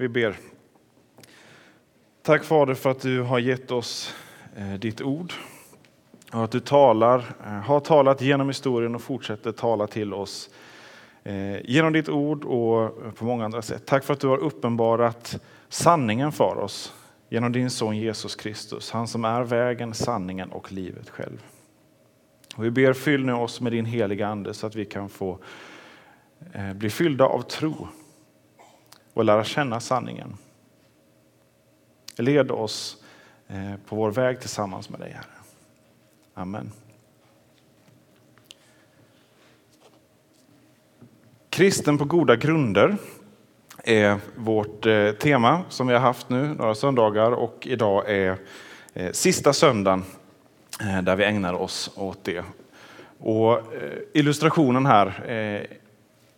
Vi 0.00 0.08
ber. 0.08 0.36
Tack 2.22 2.44
Fader 2.44 2.74
för 2.74 2.90
att 2.90 3.00
du 3.00 3.22
har 3.22 3.38
gett 3.38 3.70
oss 3.70 4.14
eh, 4.56 4.72
ditt 4.72 5.00
ord 5.00 5.32
och 6.32 6.44
att 6.44 6.50
du 6.50 6.60
talar, 6.60 7.24
eh, 7.44 7.52
har 7.52 7.80
talat 7.80 8.20
genom 8.22 8.48
historien 8.48 8.94
och 8.94 9.02
fortsätter 9.02 9.52
tala 9.52 9.86
till 9.86 10.14
oss 10.14 10.50
eh, 11.24 11.60
genom 11.64 11.92
ditt 11.92 12.08
ord 12.08 12.44
och 12.44 13.14
på 13.14 13.24
många 13.24 13.44
andra 13.44 13.62
sätt. 13.62 13.86
Tack 13.86 14.04
för 14.04 14.14
att 14.14 14.20
du 14.20 14.28
har 14.28 14.38
uppenbarat 14.38 15.42
sanningen 15.68 16.32
för 16.32 16.58
oss 16.58 16.94
genom 17.28 17.52
din 17.52 17.70
son 17.70 17.96
Jesus 17.96 18.36
Kristus, 18.36 18.90
han 18.90 19.08
som 19.08 19.24
är 19.24 19.42
vägen, 19.42 19.94
sanningen 19.94 20.52
och 20.52 20.72
livet 20.72 21.10
själv. 21.10 21.44
Och 22.56 22.64
vi 22.64 22.70
ber 22.70 22.92
fyll 22.92 23.24
nu 23.24 23.32
oss 23.32 23.60
med 23.60 23.72
din 23.72 23.86
heliga 23.86 24.26
ande 24.26 24.54
så 24.54 24.66
att 24.66 24.76
vi 24.76 24.84
kan 24.84 25.08
få 25.08 25.38
bli 26.74 26.90
fyllda 26.90 27.24
av 27.24 27.42
tro 27.42 27.88
och 29.20 29.24
lära 29.24 29.44
känna 29.44 29.80
sanningen. 29.80 30.36
Led 32.16 32.50
oss 32.50 32.96
eh, 33.48 33.74
på 33.88 33.96
vår 33.96 34.10
väg 34.10 34.40
tillsammans 34.40 34.90
med 34.90 35.00
dig, 35.00 35.12
Herre. 35.12 35.24
Amen. 36.34 36.72
Kristen 41.50 41.98
på 41.98 42.04
goda 42.04 42.36
grunder 42.36 42.96
är 43.84 44.18
vårt 44.36 44.86
eh, 44.86 45.12
tema 45.12 45.62
som 45.68 45.86
vi 45.86 45.94
har 45.94 46.00
haft 46.00 46.28
nu 46.28 46.54
några 46.54 46.74
söndagar 46.74 47.32
och 47.32 47.66
idag 47.66 48.10
är 48.10 48.38
eh, 48.94 49.12
sista 49.12 49.52
söndagen 49.52 50.04
där 51.02 51.16
vi 51.16 51.24
ägnar 51.24 51.54
oss 51.54 51.90
åt 51.96 52.24
det. 52.24 52.44
Och 53.18 53.62
illustrationen 54.12 54.86
här 54.86 55.26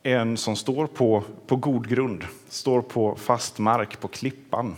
en 0.02 0.36
som 0.36 0.56
står 0.56 0.86
på, 0.86 1.24
på 1.46 1.56
god 1.56 1.88
grund, 1.88 2.24
står 2.48 2.82
på 2.82 3.16
fast 3.16 3.58
mark, 3.58 4.00
på 4.00 4.08
klippan. 4.08 4.76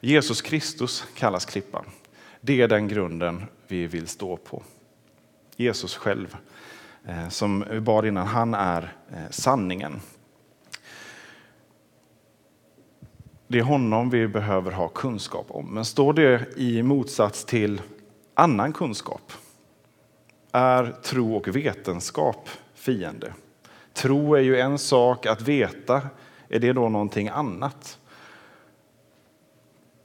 Jesus 0.00 0.42
Kristus 0.42 1.04
kallas 1.14 1.44
klippan. 1.44 1.84
Det 2.40 2.62
är 2.62 2.68
den 2.68 2.88
grunden 2.88 3.44
vi 3.68 3.86
vill 3.86 4.08
stå 4.08 4.36
på. 4.36 4.62
Jesus 5.56 5.96
själv, 5.96 6.36
eh, 7.04 7.28
som 7.28 7.64
vi 7.70 7.80
bad 7.80 8.06
innan, 8.06 8.26
han 8.26 8.54
är 8.54 8.96
eh, 9.10 9.30
sanningen. 9.30 10.00
Det 13.48 13.58
är 13.58 13.62
honom 13.62 14.10
vi 14.10 14.28
behöver 14.28 14.70
ha 14.70 14.88
kunskap 14.88 15.46
om. 15.48 15.74
Men 15.74 15.84
står 15.84 16.12
det 16.12 16.46
i 16.56 16.82
motsats 16.82 17.44
till 17.44 17.82
annan 18.34 18.72
kunskap? 18.72 19.32
Är 20.52 20.94
tro 21.02 21.36
och 21.36 21.56
vetenskap 21.56 22.48
fiende? 22.74 23.32
Tro 23.92 24.34
är 24.34 24.40
ju 24.40 24.60
en 24.60 24.78
sak, 24.78 25.26
att 25.26 25.40
veta, 25.40 26.02
är 26.48 26.58
det 26.58 26.72
då 26.72 26.88
någonting 26.88 27.28
annat? 27.28 27.98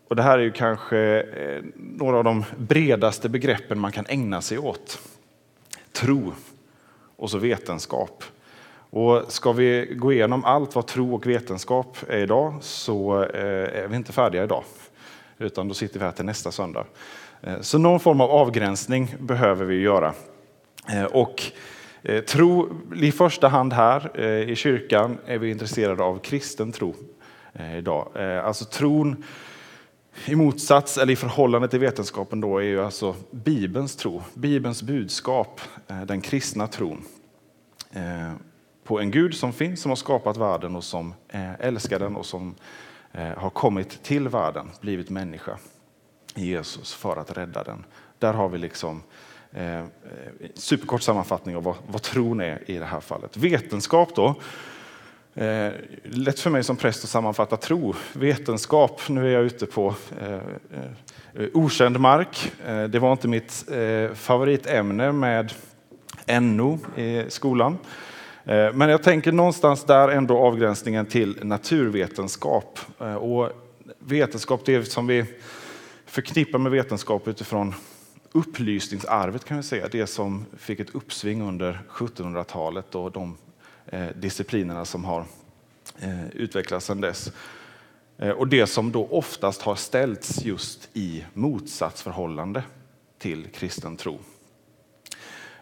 Och 0.08 0.16
det 0.16 0.22
här 0.22 0.38
är 0.38 0.44
ju 0.44 0.52
kanske 0.52 0.98
eh, 1.22 1.64
några 1.76 2.18
av 2.18 2.24
de 2.24 2.44
bredaste 2.58 3.30
begreppen 3.30 3.80
man 3.80 3.92
kan 3.92 4.06
ägna 4.08 4.42
sig 4.42 4.58
åt. 4.58 5.00
Tro 5.92 6.34
och 7.16 7.30
så 7.30 7.38
vetenskap. 7.38 8.24
Och 8.90 9.32
ska 9.32 9.52
vi 9.52 9.94
gå 9.96 10.14
igenom 10.14 10.46
allt 10.46 10.76
vad 10.76 10.88
tro 10.88 11.16
och 11.16 11.28
vetenskap 11.28 11.98
är 12.08 12.18
idag 12.18 12.54
så 12.62 13.24
eh, 13.24 13.84
är 13.84 13.88
vi 13.88 13.96
inte 13.96 14.14
färdiga 14.14 14.44
idag. 14.44 14.64
Utan 15.38 15.68
då 15.68 15.74
sitter 15.74 16.00
vi 16.00 16.06
här 16.06 16.12
till 16.12 16.26
nästa 16.26 16.52
söndag. 16.52 16.86
Eh, 17.42 17.62
så 17.62 17.78
någon 17.78 18.00
form 18.00 18.22
av 18.22 18.32
avgränsning 18.32 19.16
behöver 19.20 19.66
vi 19.66 19.76
göra. 19.76 20.14
Och 21.12 21.44
Eh, 22.08 22.24
tro, 22.24 22.70
i 22.96 23.12
första 23.12 23.48
hand 23.48 23.74
här 23.74 24.12
eh, 24.14 24.50
i 24.50 24.56
kyrkan 24.56 25.18
är 25.26 25.38
vi 25.38 25.52
intresserade 25.52 26.04
av 26.04 26.20
kristen 26.20 26.72
tro 26.72 26.96
eh, 27.54 27.78
idag. 27.78 28.18
Alltså 28.44 28.66
tron 28.66 29.24
i 30.26 30.36
motsats 30.36 30.98
eller 30.98 31.14
i 31.14 31.16
förhållande 31.16 31.68
till 31.68 31.80
vetenskapen 31.80 32.42
då 32.42 32.58
är 32.58 32.64
ju 32.64 32.84
alltså 32.84 33.16
Bibelns 33.32 33.96
tro, 33.96 34.24
Bibelns 34.34 34.84
budskap, 34.84 35.62
den 36.06 36.22
kristna 36.22 36.68
tron 36.68 37.06
på 38.84 39.00
en 39.00 39.12
Gud 39.12 39.36
som 39.36 39.54
finns, 39.54 39.82
som 39.82 39.92
har 39.92 39.96
skapat 39.96 40.38
världen 40.38 40.76
och 40.76 40.84
som 40.84 41.14
älskar 41.60 42.00
den 42.00 42.16
och 42.16 42.26
som 42.26 42.56
har 43.38 43.50
kommit 43.50 44.04
till 44.04 44.28
världen, 44.28 44.70
blivit 44.82 45.10
människa 45.10 45.58
i 46.36 46.46
Jesus 46.46 46.94
för 46.94 47.18
att 47.18 47.38
rädda 47.38 47.64
den. 47.64 47.86
Där 48.20 48.34
har 48.34 48.50
vi 48.50 48.58
liksom 48.58 49.04
Eh, 49.58 49.80
eh, 49.80 49.86
superkort 50.54 51.02
sammanfattning 51.02 51.56
av 51.56 51.64
vad, 51.64 51.76
vad 51.88 52.02
tron 52.02 52.42
är 52.42 52.64
i 52.66 52.78
det 52.78 52.86
här 52.86 53.00
fallet. 53.00 53.38
Vetenskap 53.38 54.16
då. 54.16 54.36
Eh, 55.36 55.72
lätt 56.04 56.40
för 56.40 56.50
mig 56.50 56.64
som 56.64 56.76
präst 56.76 57.04
att 57.04 57.10
sammanfatta 57.10 57.58
tro. 57.58 57.96
Vetenskap, 58.14 59.02
nu 59.10 59.28
är 59.28 59.32
jag 59.32 59.44
ute 59.44 59.66
på 59.66 59.96
eh, 60.22 60.34
eh 60.34 60.42
okänd 61.54 62.00
mark. 62.00 62.52
Eh, 62.68 62.84
det 62.84 63.00
var 63.00 63.12
inte 63.12 63.28
mitt 63.28 63.66
eh, 63.72 64.14
favoritämne 64.14 65.12
med 65.12 65.54
NO 66.42 66.80
i 66.96 67.26
skolan. 67.30 67.78
Eh, 68.46 68.74
men 68.74 68.90
jag 68.90 69.04
tänker 69.04 69.32
någonstans 69.32 69.84
där 69.84 70.10
ändå 70.10 70.38
avgränsningen 70.38 71.06
till 71.06 71.40
naturvetenskap. 71.42 72.80
Eh, 73.00 73.16
och 73.16 73.52
vetenskap, 74.00 74.62
det 74.66 74.86
som 74.86 75.08
vi 75.08 75.26
förknippar 76.06 76.60
med 76.60 76.72
vetenskap 76.72 77.28
utifrån 77.28 77.74
upplysningsarvet 78.38 79.46
kan 79.46 79.58
vi 79.58 79.64
säga, 79.64 79.88
det 79.92 80.08
som 80.08 80.46
fick 80.58 80.80
ett 80.80 80.96
uppsving 80.96 81.42
under 81.42 81.82
1700-talet 81.90 82.96
och 82.96 83.12
de 83.12 83.38
eh, 83.86 84.08
disciplinerna 84.16 84.86
som 84.86 85.06
har 85.06 85.26
eh, 86.00 86.30
utvecklats 86.30 86.86
sedan 86.86 87.02
dess. 87.02 87.32
Eh, 88.18 88.30
och 88.30 88.48
det 88.48 88.68
som 88.68 88.92
då 88.92 89.08
oftast 89.08 89.62
har 89.62 89.76
ställts 89.76 90.46
just 90.46 90.90
i 90.94 91.26
motsatsförhållande 91.34 92.64
till 93.18 93.48
kristen 93.48 93.98
tro. 93.98 94.20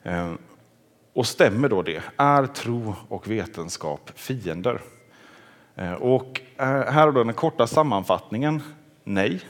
Eh, 0.03 0.33
och 1.13 1.27
stämmer 1.27 1.69
då 1.69 1.81
det? 1.81 2.03
Är 2.17 2.45
tro 2.45 2.95
och 3.07 3.27
vetenskap 3.27 4.11
fiender? 4.15 4.81
Eh, 5.75 5.93
och 5.93 6.41
eh, 6.57 6.65
här 6.65 7.07
är 7.07 7.11
då 7.11 7.23
den 7.23 7.33
korta 7.33 7.67
sammanfattningen. 7.67 8.61
Nej, 9.03 9.41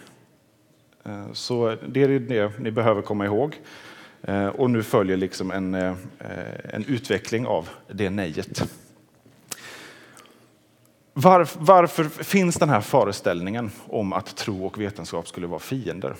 Eh, 1.06 1.32
så 1.34 1.78
det 1.88 2.04
är 2.04 2.20
det 2.20 2.60
ni 2.60 2.72
behöver 2.72 3.02
komma 3.02 3.26
ihåg. 3.26 3.56
Eh, 4.22 4.48
och 4.48 4.70
nu 4.70 4.84
följer 4.84 5.18
liksom 5.18 5.52
en, 5.52 5.76
eh, 5.76 5.96
en 6.64 6.86
utveckling 6.88 7.48
av 7.48 7.70
det 7.88 8.10
nejet. 8.10 8.72
Varför, 11.14 11.60
varför 11.60 12.04
finns 12.04 12.56
den 12.56 12.70
här 12.70 12.82
föreställningen 12.82 13.72
om 13.88 14.14
att 14.14 14.36
tro 14.36 14.66
och 14.66 14.82
vetenskap 14.82 15.28
skulle 15.28 15.48
vara 15.48 15.60
fiender? 15.60 16.16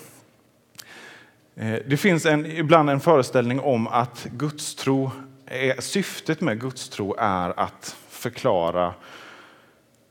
Det 1.86 2.00
finns 2.00 2.26
en, 2.26 2.46
ibland 2.46 2.90
en 2.90 3.00
föreställning 3.00 3.60
om 3.60 3.86
att 3.86 4.26
gudstro 4.30 5.10
är, 5.46 5.80
syftet 5.80 6.40
med 6.40 6.60
gudstro 6.60 7.14
är 7.18 7.60
att 7.60 7.96
förklara 8.08 8.94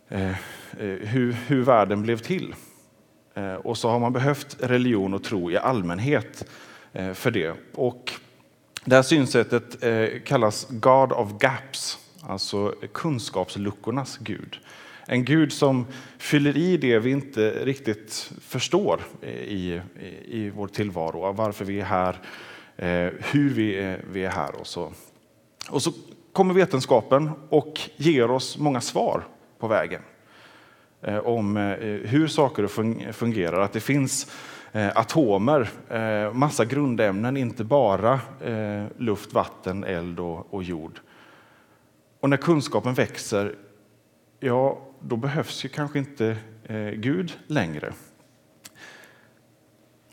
eh, 0.09 0.31
hur, 1.01 1.31
hur 1.47 1.63
världen 1.63 2.01
blev 2.01 2.17
till. 2.17 2.55
Eh, 3.35 3.53
och 3.53 3.77
så 3.77 3.89
har 3.89 3.99
man 3.99 4.13
behövt 4.13 4.57
religion 4.59 5.13
och 5.13 5.23
tro 5.23 5.51
i 5.51 5.57
allmänhet 5.57 6.45
eh, 6.93 7.13
för 7.13 7.31
det. 7.31 7.53
Och 7.73 8.13
det 8.85 8.95
här 8.95 9.03
synsättet 9.03 9.83
eh, 9.83 10.21
kallas 10.25 10.67
God 10.69 11.11
of 11.11 11.31
Gaps, 11.39 11.99
alltså 12.21 12.73
kunskapsluckornas 12.93 14.17
Gud. 14.17 14.59
En 15.07 15.25
Gud 15.25 15.53
som 15.53 15.85
fyller 16.17 16.57
i 16.57 16.77
det 16.77 16.99
vi 16.99 17.11
inte 17.11 17.51
riktigt 17.65 18.31
förstår 18.41 19.01
i, 19.47 19.81
i, 20.25 20.51
vår 20.55 20.67
tillvaro, 20.67 21.31
varför 21.31 21.65
vi 21.65 21.79
är 21.79 21.85
här, 21.85 22.19
hur 23.31 23.49
vi 23.53 23.75
är, 23.75 24.05
vi 24.11 24.25
är 24.25 24.29
här 24.29 24.55
och 24.55 24.67
så. 24.67 24.91
Och 25.69 25.81
så 25.81 25.91
kommer 26.33 26.53
vetenskapen 26.53 27.31
och 27.49 27.81
ger 27.95 28.31
oss 28.31 28.57
många 28.57 28.81
svar 28.81 29.23
på 29.59 29.67
vägen. 29.67 30.01
Eh, 31.07 31.17
om 31.17 31.57
eh, 31.57 31.63
hur 32.09 32.27
saker 32.27 32.67
fungerar. 33.11 33.59
Att 33.59 33.73
det 33.73 33.79
finns 33.79 34.31
eh, 34.71 34.97
atomer, 34.97 35.69
massa 36.33 36.65
grundämnen, 36.65 37.37
inte 37.37 37.63
bara 37.63 38.19
luft, 38.97 39.33
vatten, 39.33 39.83
eld 39.83 40.19
och 40.19 40.63
jord. 40.63 40.99
Och 42.19 42.29
när 42.29 42.37
kunskapen 42.37 42.93
växer, 42.93 43.55
ja, 44.39 44.81
då 44.99 45.15
behövs 45.15 45.65
ju 45.65 45.69
kanske 45.69 45.99
inte 45.99 46.37
Gud 46.95 47.33
längre. 47.47 47.93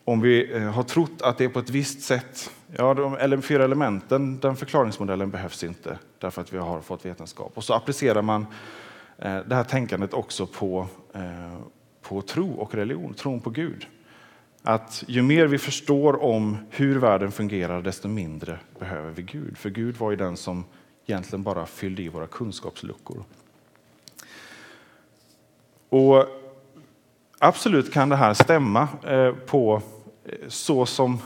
Om 0.05 0.21
vi 0.21 0.59
har 0.75 0.83
trott 0.83 1.23
att 1.23 1.39
det 1.39 1.45
är 1.45 1.49
på 1.49 1.59
ett 1.59 1.71
visst 1.71 2.03
sätt, 2.03 2.51
ja, 2.77 2.95
de 2.95 3.43
fyra 3.43 3.65
elementen, 3.65 4.39
den 4.41 4.57
förklaringsmodellen 4.57 5.31
behövs 5.31 5.65
inte 5.65 5.99
därför 6.19 6.41
att 6.43 6.53
vi 6.53 6.59
har 6.59 6.81
fått 6.81 7.05
vetenskap. 7.05 7.53
Och 7.55 7.65
så 7.65 7.75
applicerar 7.75 8.23
man 8.23 8.47
Eh, 9.25 9.39
det 9.47 9.55
här 9.55 9.65
tänkandet 9.65 10.15
också 10.15 10.47
på, 10.47 10.87
eh, 11.15 11.59
på 12.03 12.23
tro 12.23 12.53
och 12.53 12.75
religion, 12.75 13.15
tron 13.15 13.41
på 13.41 13.51
Gud. 13.51 13.87
Att 14.63 15.05
ju 15.07 15.23
mer 15.23 15.47
vi 15.47 15.59
förstår 15.59 16.23
om 16.23 16.57
hur 16.71 16.99
världen 16.99 17.33
fungerar, 17.33 17.83
desto 17.83 18.09
mindre 18.09 18.59
behöver 18.79 19.11
vi 19.11 19.23
Gud. 19.23 19.59
För 19.59 19.71
Gud 19.71 19.97
var 19.97 20.11
ju 20.11 20.17
den 20.17 20.37
som 20.37 20.65
egentligen 21.07 21.43
bara 21.43 21.67
fyllde 21.67 22.03
i 22.03 22.09
våra 22.09 22.27
kunskapsluckor. 22.27 23.25
Och 25.89 26.27
absolut 27.39 27.93
kan 27.93 28.09
det 28.09 28.17
här 28.17 28.35
stämma 28.35 28.89
eh, 29.05 29.33
på 29.33 29.83
så 30.49 30.87
som, 30.87 31.19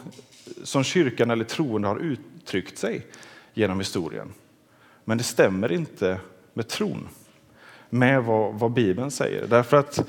som 0.63 0.85
kyrkan 0.85 1.31
eller 1.31 1.45
troende 1.45 1.89
har 1.89 1.99
uttryckt 1.99 2.79
sig 2.79 3.07
genom 3.55 3.79
historien. 3.79 4.33
Men 5.05 5.19
det 5.19 5.25
stämmer 5.25 5.73
inte 5.73 6.21
med 6.55 6.69
tron, 6.69 7.09
med 7.91 8.25
vad, 8.25 8.55
vad 8.55 8.71
Bibeln 8.71 9.11
säger. 9.11 9.47
Därför 9.47 9.77
att 9.77 10.09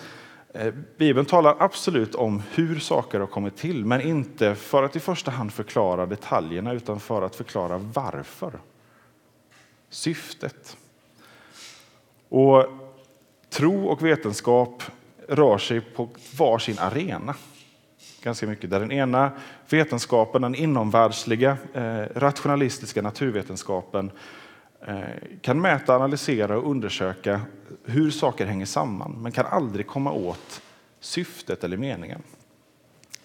eh, 0.53 0.73
Bibeln 0.97 1.25
talar 1.25 1.55
absolut 1.59 2.15
om 2.15 2.43
hur 2.51 2.79
saker 2.79 3.19
har 3.19 3.27
kommit 3.27 3.57
till, 3.57 3.85
men 3.85 4.01
inte 4.01 4.55
för 4.55 4.83
att 4.83 4.95
i 4.95 4.99
första 4.99 5.31
hand 5.31 5.53
förklara 5.53 6.05
detaljerna, 6.05 6.73
utan 6.73 6.99
för 6.99 7.21
att 7.21 7.35
förklara 7.35 7.77
varför. 7.77 8.51
Syftet. 9.89 10.77
Och 12.29 12.65
tro 13.49 13.87
och 13.87 14.05
vetenskap 14.05 14.83
rör 15.27 15.57
sig 15.57 15.81
på 15.81 16.09
varsin 16.37 16.79
arena 16.79 17.35
ganska 18.27 18.47
mycket. 18.47 18.69
Där 18.69 18.79
den 18.79 18.91
ena 18.91 19.31
vetenskapen, 19.69 20.41
den 20.41 20.55
inomvärldsliga, 20.55 21.57
eh, 21.73 22.03
rationalistiska 22.15 23.01
naturvetenskapen 23.01 24.11
Eh, 24.81 25.39
kan 25.41 25.61
mäta, 25.61 25.95
analysera 25.95 26.57
och 26.57 26.71
undersöka 26.71 27.41
hur 27.85 28.11
saker 28.11 28.45
hänger 28.45 28.65
samman, 28.65 29.11
men 29.21 29.31
kan 29.31 29.45
aldrig 29.45 29.87
komma 29.87 30.11
åt 30.11 30.61
syftet 30.99 31.63
eller 31.63 31.77
meningen. 31.77 32.21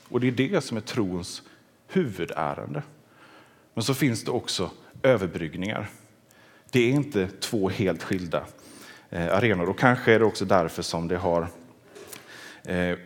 Och 0.09 0.21
det 0.21 0.27
är 0.27 0.33
det 0.33 0.65
som 0.65 0.77
är 0.77 0.81
trons 0.81 1.43
huvudärende. 1.89 2.83
Men 3.75 3.85
så 3.85 3.95
finns 3.95 4.25
det 4.25 4.31
också 4.31 4.71
överbryggningar. 5.03 5.89
Det 6.71 6.81
är 6.81 6.91
inte 6.91 7.29
två 7.29 7.69
helt 7.69 8.03
skilda 8.03 8.47
eh, 9.11 9.37
arenor 9.37 9.69
och 9.69 9.79
kanske 9.79 10.13
är 10.13 10.19
det 10.19 10.25
också 10.25 10.45
därför 10.45 10.83
som 10.83 11.09
det 11.09 11.17
har 11.17 11.47
eh, 12.65 12.99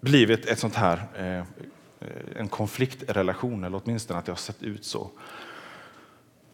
blivit 0.00 0.46
ett 0.46 0.58
sånt 0.58 0.74
här, 0.74 1.02
en 2.36 2.48
konfliktrelation, 2.48 3.64
eller 3.64 3.80
åtminstone 3.84 4.18
att 4.18 4.24
det 4.26 4.32
har 4.32 4.36
sett 4.36 4.62
ut 4.62 4.84
så. 4.84 5.10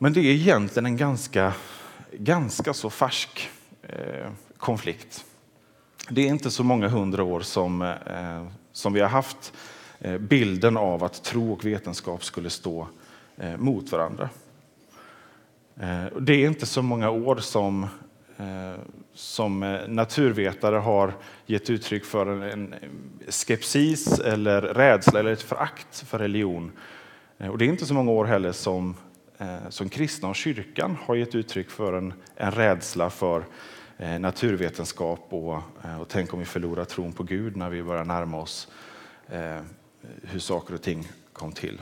Men 0.02 0.12
det 0.12 0.20
är 0.20 0.32
egentligen 0.32 0.86
en 0.86 0.96
ganska, 0.96 1.54
ganska 2.12 2.74
så 2.74 2.90
färsk 2.90 3.50
eh, 3.82 4.30
konflikt. 4.56 5.24
Det 6.10 6.20
är 6.20 6.26
inte 6.26 6.50
så 6.50 6.64
många 6.64 6.88
hundra 6.88 7.24
år 7.24 7.40
som, 7.40 7.82
eh, 7.82 8.46
som 8.72 8.92
vi 8.92 9.00
har 9.00 9.08
haft 9.08 9.52
eh, 9.98 10.18
bilden 10.18 10.76
av 10.76 11.04
att 11.04 11.24
tro 11.24 11.52
och 11.52 11.64
vetenskap 11.64 12.24
skulle 12.24 12.50
stå 12.50 12.88
eh, 13.36 13.56
mot 13.56 13.92
varandra. 13.92 14.28
Eh, 15.80 16.04
det 16.20 16.32
är 16.32 16.46
inte 16.46 16.66
så 16.66 16.82
många 16.82 17.10
år 17.10 17.36
som 17.36 17.86
som 19.14 19.78
naturvetare 19.88 20.76
har 20.76 21.14
gett 21.46 21.70
uttryck 21.70 22.04
för 22.04 22.26
en 22.26 22.74
skepsis 23.28 24.18
eller 24.18 24.62
rädsla 24.62 25.20
eller 25.20 25.32
ett 25.32 25.42
förakt 25.42 26.00
för 26.00 26.18
religion. 26.18 26.72
Och 27.38 27.58
det 27.58 27.64
är 27.64 27.68
inte 27.68 27.86
så 27.86 27.94
många 27.94 28.10
år 28.10 28.24
heller 28.24 28.52
som, 28.52 28.94
Eh, 29.42 29.68
som 29.68 29.88
kristna 29.88 30.28
och 30.28 30.36
kyrkan 30.36 30.96
har 31.04 31.14
gett 31.14 31.34
uttryck 31.34 31.70
för 31.70 31.92
en, 31.92 32.14
en 32.36 32.50
rädsla 32.50 33.10
för 33.10 33.44
eh, 33.98 34.18
naturvetenskap 34.18 35.26
och, 35.30 35.62
eh, 35.84 36.00
och 36.00 36.08
tänk 36.08 36.34
om 36.34 36.38
vi 36.38 36.44
förlorar 36.44 36.84
tron 36.84 37.12
på 37.12 37.22
Gud 37.22 37.56
när 37.56 37.70
vi 37.70 37.82
börjar 37.82 38.04
närma 38.04 38.40
oss 38.40 38.68
hur 40.22 40.38
saker 40.38 40.74
och 40.74 40.82
ting 40.82 41.08
kom 41.32 41.52
till. 41.52 41.80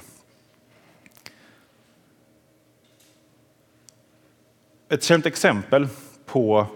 Ett 4.89 5.03
känt 5.03 5.27
exempel 5.27 5.89
på, 6.27 6.67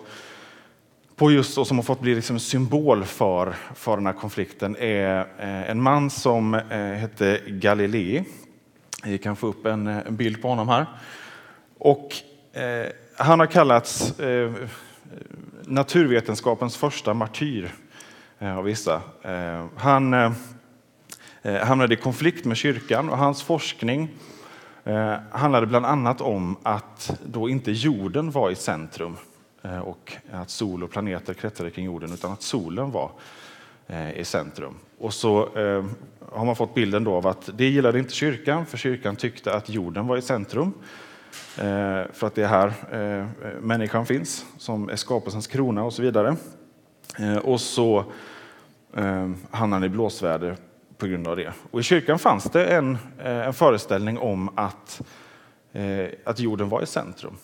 på 1.16 1.32
just 1.32 1.58
och 1.58 1.66
som 1.66 1.78
har 1.78 1.82
fått 1.82 2.00
bli 2.00 2.14
liksom 2.14 2.38
symbol 2.38 3.04
för, 3.04 3.52
för 3.74 3.96
den 3.96 4.06
här 4.06 4.12
konflikten 4.12 4.76
är 4.76 5.26
en 5.40 5.82
man 5.82 6.10
som 6.10 6.54
hette 6.98 7.40
Galilei. 7.46 8.24
Vi 9.06 9.18
kan 9.18 9.36
få 9.36 9.46
upp 9.46 9.66
en, 9.66 9.86
en 9.86 10.16
bild 10.16 10.42
på 10.42 10.48
honom 10.48 10.68
här. 10.68 10.86
Och, 11.78 12.14
eh, 12.52 12.86
han 13.16 13.40
har 13.40 13.46
kallats 13.46 14.20
eh, 14.20 14.52
naturvetenskapens 15.62 16.76
första 16.76 17.14
martyr 17.14 17.74
eh, 18.38 18.58
av 18.58 18.64
vissa. 18.64 19.02
Eh, 19.22 19.66
han 19.76 20.14
eh, 20.14 20.32
eh 21.42 21.66
hamnade 21.66 21.94
i 21.94 21.96
konflikt 21.96 22.44
med 22.44 22.56
kyrkan 22.56 23.08
och 23.08 23.18
hans 23.18 23.42
forskning 23.42 24.08
eh, 24.84 25.14
handlade 25.30 25.66
bland 25.66 25.86
annat 25.86 26.20
om 26.20 26.56
att 26.62 27.20
då 27.26 27.48
inte 27.48 27.72
jorden 27.72 28.30
var 28.30 28.50
i 28.50 28.54
centrum 28.54 29.16
eh, 29.62 29.78
och 29.78 30.12
att 30.32 30.50
sol 30.50 30.82
och 30.82 30.90
planeter 30.90 31.34
kretsade 31.34 31.70
kring 31.70 31.84
jorden, 31.84 32.12
utan 32.12 32.32
att 32.32 32.42
solen 32.42 32.90
var 32.90 33.10
i 34.14 34.24
centrum. 34.24 34.74
Och 35.04 35.14
så 35.14 35.56
eh, 35.58 35.84
har 36.32 36.44
man 36.44 36.56
fått 36.56 36.74
bilden 36.74 37.04
då 37.04 37.14
av 37.14 37.26
att 37.26 37.50
det 37.54 37.64
gillade 37.64 37.98
inte 37.98 38.12
kyrkan, 38.12 38.66
för 38.66 38.78
kyrkan 38.78 39.16
tyckte 39.16 39.54
att 39.54 39.68
jorden 39.68 40.06
var 40.06 40.16
i 40.16 40.22
centrum. 40.22 40.72
Eh, 41.58 42.02
för 42.12 42.26
att 42.26 42.34
det 42.34 42.42
är 42.42 42.46
här 42.46 42.72
eh, 42.92 43.26
människan 43.60 44.06
finns, 44.06 44.46
som 44.58 44.88
är 44.88 44.96
skapelsens 44.96 45.46
krona 45.46 45.84
och 45.84 45.92
så 45.92 46.02
vidare. 46.02 46.36
Eh, 47.18 47.36
och 47.36 47.60
så 47.60 48.04
hamnade 49.50 49.80
han 49.80 49.84
i 49.84 49.88
blåsväder 49.88 50.56
på 50.98 51.06
grund 51.06 51.28
av 51.28 51.36
det. 51.36 51.52
Och 51.70 51.80
I 51.80 51.82
kyrkan 51.82 52.18
fanns 52.18 52.44
det 52.44 52.66
en, 52.66 52.98
en 53.18 53.54
föreställning 53.54 54.18
om 54.18 54.50
att, 54.54 55.02
att 56.24 56.38
jorden 56.40 56.68
var 56.68 56.82
i 56.82 56.86
centrum 56.86 57.36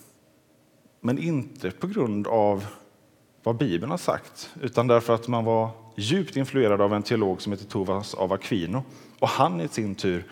men 1.01 1.19
inte 1.19 1.71
på 1.71 1.87
grund 1.87 2.27
av 2.27 2.65
vad 3.43 3.57
Bibeln 3.57 3.91
har 3.91 3.99
sagt, 3.99 4.51
utan 4.63 4.87
därför 4.87 5.15
att 5.15 5.29
man 5.29 5.45
var 5.45 5.71
djupt 5.97 6.37
influerad 6.37 6.81
av 6.81 6.95
en 6.95 7.03
teolog 7.03 7.43
som 7.43 7.53
heter 7.53 7.65
Tovas 7.65 8.15
av 8.15 8.33
Aquino. 8.33 8.83
Och 9.19 9.29
han 9.29 9.61
i 9.61 9.69
sin 9.69 9.95
tur 9.95 10.25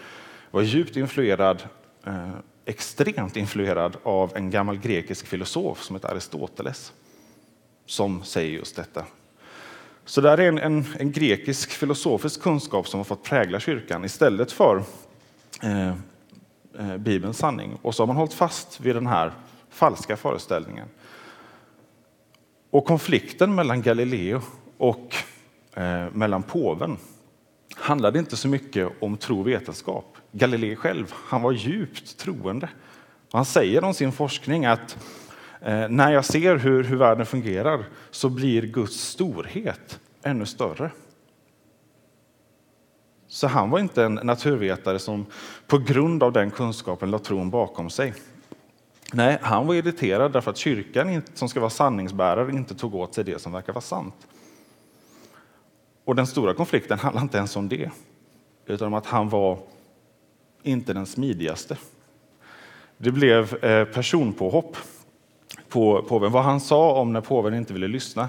var 0.50 0.62
djupt 0.62 0.96
influerad, 0.96 1.62
eh, 2.06 2.30
extremt 2.64 3.36
influerad 3.36 3.96
av 4.02 4.32
en 4.36 4.50
gammal 4.50 4.78
grekisk 4.78 5.26
filosof 5.26 5.82
som 5.82 5.96
heter 5.96 6.08
Aristoteles, 6.08 6.92
som 7.86 8.24
säger 8.24 8.50
just 8.50 8.76
detta. 8.76 9.04
Så 10.04 10.20
det 10.20 10.30
är 10.30 10.38
en, 10.38 10.58
en, 10.58 10.84
en, 10.98 11.12
grekisk 11.12 11.70
filosofisk 11.70 12.42
kunskap 12.42 12.88
som 12.88 13.00
har 13.00 13.04
fått 13.04 13.22
prägla 13.22 13.60
kyrkan 13.60 14.04
istället 14.04 14.52
för 14.52 14.82
eh, 15.62 15.88
eh, 16.78 16.96
Bibelns 16.98 17.38
sanning. 17.38 17.78
Och 17.82 17.94
så 17.94 18.02
har 18.02 18.06
man 18.06 18.16
hållit 18.16 18.34
fast 18.34 18.80
vid 18.80 18.94
den 18.94 19.06
här 19.06 19.32
falska 19.70 20.16
föreställningen. 20.16 20.88
Och 22.70 22.84
konflikten 22.84 23.54
mellan 23.54 23.82
Galileo 23.82 24.40
och 24.78 25.14
eh, 25.74 26.06
mellan 26.12 26.42
påven 26.42 26.96
handlade 27.74 28.18
inte 28.18 28.36
så 28.36 28.48
mycket 28.48 28.88
om 29.00 29.16
tro 29.16 29.40
och 29.40 29.46
vetenskap. 29.46 30.16
Galilei 30.32 30.76
själv 30.76 31.14
han 31.14 31.42
var 31.42 31.52
djupt 31.52 32.18
troende. 32.18 32.68
han 33.32 33.44
säger 33.44 33.84
om 33.84 33.94
sin 33.94 34.12
forskning 34.12 34.66
att 34.66 34.96
eh, 35.60 35.88
när 35.88 36.12
jag 36.12 36.24
ser 36.24 36.56
hur, 36.56 36.84
hur 36.84 36.96
världen 36.96 37.26
fungerar 37.26 37.84
så 38.10 38.28
blir 38.28 38.62
Guds 38.62 39.00
storhet 39.00 40.00
ännu 40.22 40.46
större. 40.46 40.90
Så 43.28 43.46
han 43.46 43.70
var 43.70 43.78
inte 43.78 44.04
en 44.04 44.14
naturvetare 44.14 44.98
som 44.98 45.26
på 45.66 45.78
grund 45.78 46.22
av 46.22 46.32
den 46.32 46.50
kunskapen 46.50 47.10
la 47.10 47.18
tron 47.18 47.50
bakom 47.50 47.90
sig. 47.90 48.14
Nej, 49.12 49.38
han 49.42 49.66
var 49.66 49.74
irriterad 49.74 50.32
därför 50.32 50.50
att 50.50 50.56
kyrkan 50.56 51.22
som 51.34 51.48
ska 51.48 51.60
vara 51.60 51.70
sanningsbärare 51.70 52.52
inte 52.52 52.74
tog 52.74 52.94
åt 52.94 53.14
sig 53.14 53.24
det 53.24 53.40
som 53.40 53.52
verkar 53.52 53.72
vara 53.72 53.82
sant. 53.82 54.26
Och 56.04 56.14
den 56.14 56.26
stora 56.26 56.54
konflikten 56.54 56.98
handlar 56.98 57.22
inte 57.22 57.38
ens 57.38 57.56
om 57.56 57.68
det, 57.68 57.90
utan 58.66 58.86
om 58.86 58.94
att 58.94 59.06
han 59.06 59.28
var 59.28 59.58
inte 60.62 60.92
den 60.92 61.06
smidigaste. 61.06 61.76
Det 62.98 63.10
blev 63.10 63.64
eh, 63.64 63.84
personpåhopp 63.84 64.76
på 65.68 66.02
påven. 66.02 66.32
Vad 66.32 66.44
han 66.44 66.60
sa 66.60 67.00
om 67.00 67.12
när 67.12 67.20
påven 67.20 67.54
inte 67.54 67.72
ville 67.72 67.88
lyssna 67.88 68.28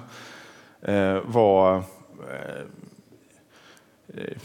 eh, 0.81 1.19
var 1.25 1.75
eh, 1.75 2.65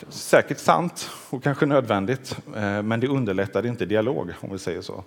säkert 0.08 0.58
sant 0.58 1.10
och 1.30 1.42
kanske 1.42 1.66
nödvändigt, 1.66 2.38
men 2.84 3.00
det 3.00 3.08
underlättade 3.08 3.68
inte 3.68 3.86
dialog, 3.86 4.32
om 4.40 4.52
vi 4.52 4.58
säger 4.58 4.82
så. 4.82 5.04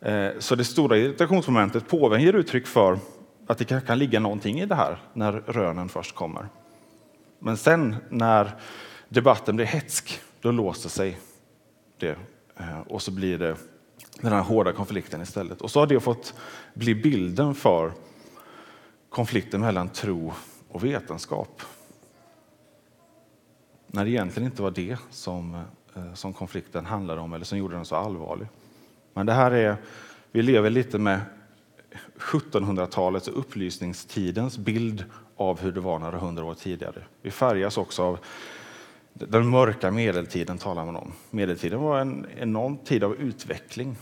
Eh, 0.00 0.30
så 0.38 0.54
det 0.54 0.64
stora 0.64 0.98
irritationsmomentet, 0.98 1.88
påven 1.88 2.22
ger 2.22 2.32
uttryck 2.32 2.66
för 2.66 2.98
att 3.46 3.58
det 3.58 3.86
kan 3.86 3.98
ligga 3.98 4.20
någonting 4.20 4.60
i 4.60 4.66
det 4.66 4.74
här 4.74 4.98
när 5.12 5.32
rönen 5.32 5.88
först 5.88 6.14
kommer. 6.14 6.48
Men 7.38 7.56
sen 7.56 7.96
när 8.08 8.50
debatten 9.08 9.56
blir 9.56 9.66
hetsk, 9.66 10.20
då 10.40 10.50
låser 10.50 10.88
sig 10.88 11.18
det 11.98 12.16
eh, 12.56 12.80
och 12.80 13.02
så 13.02 13.10
blir 13.10 13.38
det 13.38 13.56
den 14.20 14.32
här 14.32 14.42
hårda 14.42 14.72
konflikten 14.72 15.22
istället. 15.22 15.60
Och 15.60 15.70
så 15.70 15.80
har 15.80 15.86
det 15.86 16.00
fått 16.00 16.34
bli 16.74 16.94
bilden 16.94 17.54
för 17.54 17.92
konflikten 19.08 19.60
mellan 19.60 19.88
tro 19.88 20.32
och 20.68 20.84
vetenskap. 20.84 21.62
När 23.86 24.04
det 24.04 24.10
egentligen 24.10 24.50
inte 24.50 24.62
var 24.62 24.70
det 24.70 24.96
som, 25.10 25.54
eh, 25.94 26.14
som 26.14 26.32
konflikten 26.32 26.86
handlade 26.86 27.20
om 27.20 27.32
eller 27.32 27.44
som 27.44 27.58
gjorde 27.58 27.76
den 27.76 27.84
så 27.84 27.96
allvarlig. 27.96 28.46
Men 29.14 29.26
det 29.26 29.32
här 29.32 29.50
är, 29.50 29.76
vi 30.32 30.42
lever 30.42 30.70
lite 30.70 30.98
med 30.98 31.20
1700-talets 32.18 33.28
och 33.28 33.38
upplysningstidens 33.38 34.58
bild 34.58 35.04
av 35.36 35.60
hur 35.60 35.72
det 35.72 35.80
var 35.80 35.98
några 35.98 36.18
hundra 36.18 36.44
år 36.44 36.54
tidigare. 36.54 37.02
Vi 37.22 37.30
färgas 37.30 37.78
också 37.78 38.02
av 38.02 38.18
den 39.12 39.48
mörka 39.48 39.90
medeltiden 39.90 40.58
talar 40.58 40.84
man 40.84 40.96
om. 40.96 41.12
Medeltiden 41.30 41.80
var 41.80 42.00
en 42.00 42.26
enorm 42.36 42.76
tid 42.76 43.04
av 43.04 43.14
utveckling. 43.14 43.96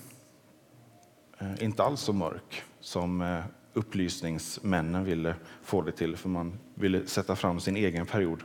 Eh, 1.39 1.65
inte 1.65 1.83
alls 1.83 2.01
så 2.01 2.13
mörk 2.13 2.63
som 2.81 3.21
eh, 3.21 3.39
upplysningsmännen 3.73 5.05
ville 5.05 5.35
få 5.63 5.83
det 5.83 5.93
till, 5.93 6.17
för 6.17 6.29
man 6.29 6.59
ville 6.75 7.07
sätta 7.07 7.37
fram 7.37 7.61
sin 7.61 7.77
egen 7.77 8.07
period, 8.07 8.43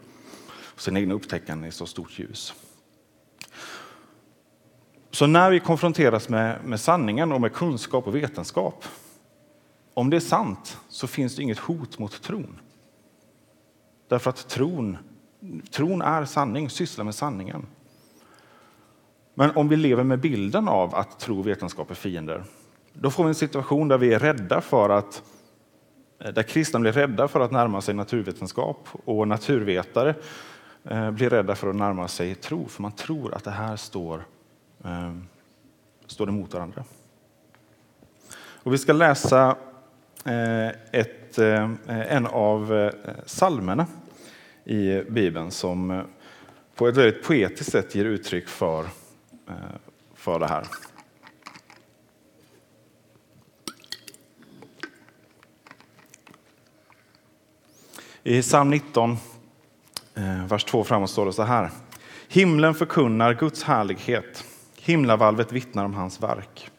sin 0.78 0.98
egna 0.98 1.14
upptäckande 1.14 1.68
i 1.68 1.72
så 1.72 1.86
stort 1.86 2.20
ljus. 2.20 2.54
Så 5.12 5.28
när 5.28 5.52
vi 5.52 5.60
konfronteras 5.60 6.30
med, 6.30 6.66
med 6.66 6.80
sanningen 6.80 7.32
och 7.32 7.42
med 7.42 7.54
kunskap 7.54 8.08
och 8.08 8.16
vetenskap, 8.16 8.86
om 9.94 10.10
det 10.10 10.16
är 10.16 10.22
sant 10.22 10.78
så 10.90 11.08
finns 11.08 11.36
det 11.36 11.44
inget 11.44 11.60
hot 11.60 12.00
mot 12.00 12.22
tron. 12.22 12.60
Därför 14.08 14.30
att 14.30 14.50
tron, 14.50 14.98
tron 15.72 16.02
är 16.02 16.26
sanning, 16.26 16.70
sysslar 16.70 17.06
med 17.06 17.16
sanningen. 17.16 17.66
Men 19.34 19.52
om 19.56 19.68
vi 19.68 19.76
lever 19.76 20.04
med 20.04 20.20
bilden 20.20 20.68
av 20.68 20.96
att 20.96 21.20
tro 21.20 21.40
och 21.40 21.48
vetenskap 21.48 21.92
är 21.92 21.96
fiender, 21.96 22.44
då 22.94 23.12
får 23.12 23.24
vi 23.24 23.28
en 23.28 23.36
situation 23.36 23.88
där 23.88 23.98
vi 23.98 24.14
är 24.14 24.20
rädda 24.20 24.62
för 24.62 24.90
att 24.90 25.24
eh, 26.20 26.34
där 26.34 26.44
kristna 26.44 26.80
blir 26.80 26.92
rädda 26.92 27.28
för 27.28 27.40
att 27.40 27.52
närma 27.52 27.82
sig 27.82 27.96
naturvetenskap 27.96 28.88
och 29.06 29.28
naturvetare 29.28 30.16
eh, 30.84 31.12
blir 31.12 31.30
rädda 31.30 31.56
för 31.56 31.70
att 31.70 31.76
närma 31.76 32.08
sig 32.08 32.36
tro, 32.36 32.68
för 32.68 32.82
man 32.82 32.92
tror 32.92 33.34
att 33.34 33.44
det 33.44 33.52
här 33.52 33.76
står, 33.76 34.24
Ehm, 34.84 35.27
står 36.07 36.29
emot 36.29 36.53
varandra. 36.53 36.84
Och 38.38 38.74
vi 38.74 38.77
ska 38.77 38.93
läsa 38.93 39.57
eh, 40.25 40.67
ett, 40.91 41.38
eh, 41.38 41.72
en 41.88 42.27
av 42.27 42.74
eh, 42.74 42.91
salmerna 43.25 43.86
i 44.63 45.01
Bibeln 45.01 45.51
som 45.51 45.91
eh, 45.91 46.01
på 46.75 46.88
ett 46.88 46.98
väldigt 46.98 47.24
poetiskt 47.24 47.72
sätt 47.72 47.96
ger 47.96 48.05
uttryck 48.05 48.48
för, 48.48 48.86
för 50.15 50.39
det 50.39 50.48
här. 50.48 50.67
I 58.24 58.41
psalm 58.41 58.69
19, 58.69 59.17
vers 60.50 60.63
2 60.63 60.84
framåt 60.84 61.10
står 61.10 61.25
det 61.25 61.34
så 61.34 61.43
här. 61.43 61.69
Himlen 62.27 62.75
förkunnar 62.75 63.34
Guds 63.34 63.63
härlighet. 63.63 64.46
Himlavalvet 64.88 65.51
vittnar 65.51 65.86
om 65.86 65.94
hans 65.94 66.22
verk. 66.22 66.70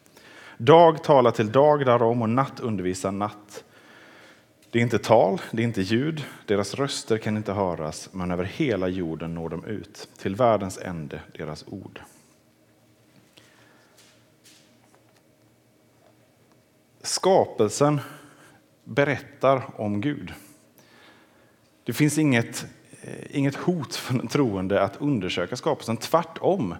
Dag 0.57 1.03
talar 1.03 1.31
till 1.31 1.51
dag 1.51 1.85
därom 1.85 2.21
och 2.21 2.29
natt 2.29 2.59
undervisar 2.59 3.11
natt. 3.11 3.63
Det 4.71 4.79
är 4.79 4.83
inte 4.83 4.99
tal, 4.99 5.41
det 5.51 5.61
är 5.61 5.63
inte 5.63 5.81
ljud, 5.81 6.25
deras 6.45 6.73
röster 6.73 7.17
kan 7.17 7.37
inte 7.37 7.53
höras, 7.53 8.09
men 8.11 8.31
över 8.31 8.43
hela 8.43 8.87
jorden 8.87 9.33
når 9.33 9.49
de 9.49 9.65
ut, 9.65 10.09
till 10.17 10.35
världens 10.35 10.77
ände 10.77 11.21
deras 11.37 11.65
ord. 11.67 12.01
Skapelsen 17.01 17.99
berättar 18.83 19.81
om 19.81 20.01
Gud. 20.01 20.33
Det 21.83 21.93
finns 21.93 22.17
inget, 22.17 22.65
eh, 23.01 23.37
inget 23.37 23.55
hot 23.55 23.95
för 23.95 24.13
den 24.13 24.27
troende 24.27 24.81
att 24.81 25.01
undersöka 25.01 25.55
skapelsen. 25.55 25.97
Tvärtom 25.97 26.75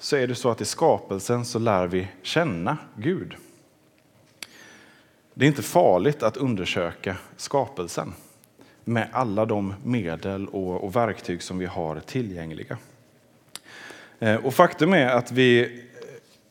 så 0.00 0.16
är 0.16 0.26
det 0.26 0.34
så 0.34 0.50
att 0.50 0.60
i 0.60 0.64
skapelsen 0.64 1.44
så 1.44 1.58
lär 1.58 1.86
vi 1.86 2.08
känna 2.22 2.78
Gud. 2.96 3.36
Det 5.34 5.44
är 5.44 5.48
inte 5.48 5.62
farligt 5.62 6.22
att 6.22 6.36
undersöka 6.36 7.16
skapelsen 7.36 8.12
med 8.84 9.08
alla 9.12 9.44
de 9.44 9.74
medel 9.84 10.46
och, 10.46 10.96
verktyg 10.96 11.42
som 11.42 11.58
vi 11.58 11.66
har 11.66 12.00
tillgängliga. 12.00 12.78
Eh, 14.18 14.36
och 14.36 14.54
faktum 14.54 14.92
är 14.92 15.06
att 15.06 15.32
vi, 15.32 15.62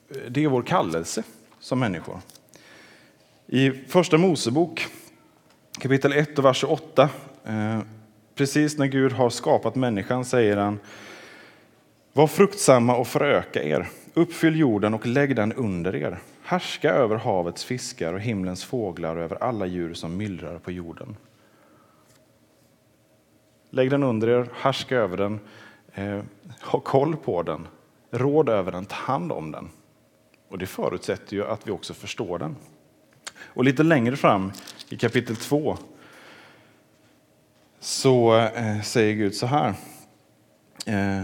eh, 0.09 0.17
det 0.29 0.43
är 0.43 0.47
vår 0.47 0.63
kallelse 0.63 1.23
som 1.59 1.79
människor. 1.79 2.19
I 3.47 3.71
Första 3.71 4.17
Mosebok 4.17 4.87
kapitel 5.79 6.13
1 6.13 6.39
och 6.39 6.45
vers 6.45 6.63
8 6.63 7.09
eh, 7.45 7.79
Precis 8.35 8.77
när 8.77 8.85
Gud 8.85 9.11
har 9.11 9.29
skapat 9.29 9.75
människan 9.75 10.25
säger 10.25 10.57
han 10.57 10.79
var 12.13 12.27
fruktsamma 12.27 12.95
och 12.95 13.07
föröka 13.07 13.63
er, 13.63 13.87
uppfyll 14.13 14.59
jorden 14.59 14.93
och 14.93 15.05
lägg 15.05 15.35
den 15.35 15.53
under 15.53 15.95
er. 15.95 16.19
Härska 16.43 16.91
över 16.91 17.15
havets 17.15 17.63
fiskar 17.63 18.13
och 18.13 18.19
himlens 18.19 18.63
fåglar 18.63 19.15
och 19.15 19.23
över 19.23 19.43
alla 19.43 19.65
djur 19.65 19.93
som 19.93 20.17
myllrar 20.17 20.59
på 20.59 20.71
jorden. 20.71 21.17
Lägg 23.69 23.89
den 23.89 24.03
under 24.03 24.29
er, 24.29 24.49
härska 24.53 24.97
över 24.97 25.17
den, 25.17 25.39
eh, 25.93 26.21
ha 26.61 26.79
koll 26.79 27.15
på 27.15 27.43
den, 27.43 27.67
råd 28.11 28.49
över 28.49 28.71
den, 28.71 28.85
ta 28.85 28.95
hand 28.95 29.31
om 29.31 29.51
den. 29.51 29.69
Och 30.47 30.57
det 30.57 30.67
förutsätter 30.67 31.35
ju 31.35 31.45
att 31.45 31.67
vi 31.67 31.71
också 31.71 31.93
förstår 31.93 32.39
den. 32.39 32.55
Och 33.41 33.63
lite 33.63 33.83
längre 33.83 34.15
fram 34.15 34.51
i 34.89 34.97
kapitel 34.97 35.35
2 35.35 35.77
så 37.79 38.35
eh, 38.37 38.81
säger 38.81 39.13
Gud 39.13 39.35
så 39.35 39.45
här. 39.45 39.73
Eh, 40.85 41.23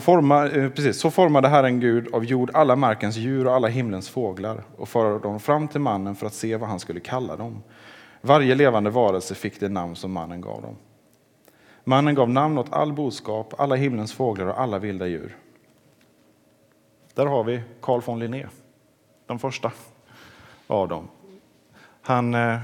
formar, 0.00 0.58
eh, 0.58 0.70
precis, 0.70 1.00
så 1.00 1.10
formade 1.10 1.48
Herren 1.48 1.80
Gud 1.80 2.14
av 2.14 2.24
jord 2.24 2.50
alla 2.54 2.76
markens 2.76 3.16
djur 3.16 3.46
och 3.46 3.54
alla 3.54 3.68
himlens 3.68 4.08
fåglar 4.10 4.64
och 4.76 4.88
förde 4.88 5.18
dem 5.18 5.40
fram 5.40 5.68
till 5.68 5.80
mannen 5.80 6.14
för 6.14 6.26
att 6.26 6.34
se 6.34 6.56
vad 6.56 6.68
han 6.68 6.80
skulle 6.80 7.00
kalla 7.00 7.36
dem. 7.36 7.62
Varje 8.20 8.54
levande 8.54 8.90
varelse 8.90 9.34
fick 9.34 9.60
det 9.60 9.68
namn 9.68 9.96
som 9.96 10.12
mannen 10.12 10.40
gav 10.40 10.62
dem. 10.62 10.76
Mannen 11.84 12.14
gav 12.14 12.30
namn 12.30 12.58
åt 12.58 12.72
all 12.72 12.92
boskap, 12.92 13.54
alla 13.58 13.74
himlens 13.74 14.12
fåglar 14.12 14.46
och 14.46 14.60
alla 14.60 14.78
vilda 14.78 15.06
djur. 15.06 15.36
Där 17.14 17.26
har 17.26 17.44
vi 17.44 17.62
Carl 17.80 18.00
von 18.04 18.18
Linné, 18.18 18.46
den 19.26 19.38
första 19.38 19.72
av 20.66 20.88
dem. 20.88 21.08
Han 22.02 22.34
eh, 22.34 22.58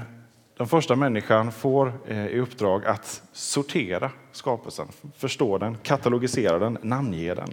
den 0.59 0.67
första 0.67 0.95
människan 0.95 1.51
får 1.51 1.93
eh, 2.07 2.27
i 2.27 2.39
uppdrag 2.39 2.85
att 2.85 3.23
sortera 3.31 4.11
skapelsen, 4.31 4.87
förstå 5.17 5.57
den, 5.57 5.77
katalogisera 5.77 6.59
den, 6.59 6.77
namnge 6.81 7.33
den. 7.33 7.49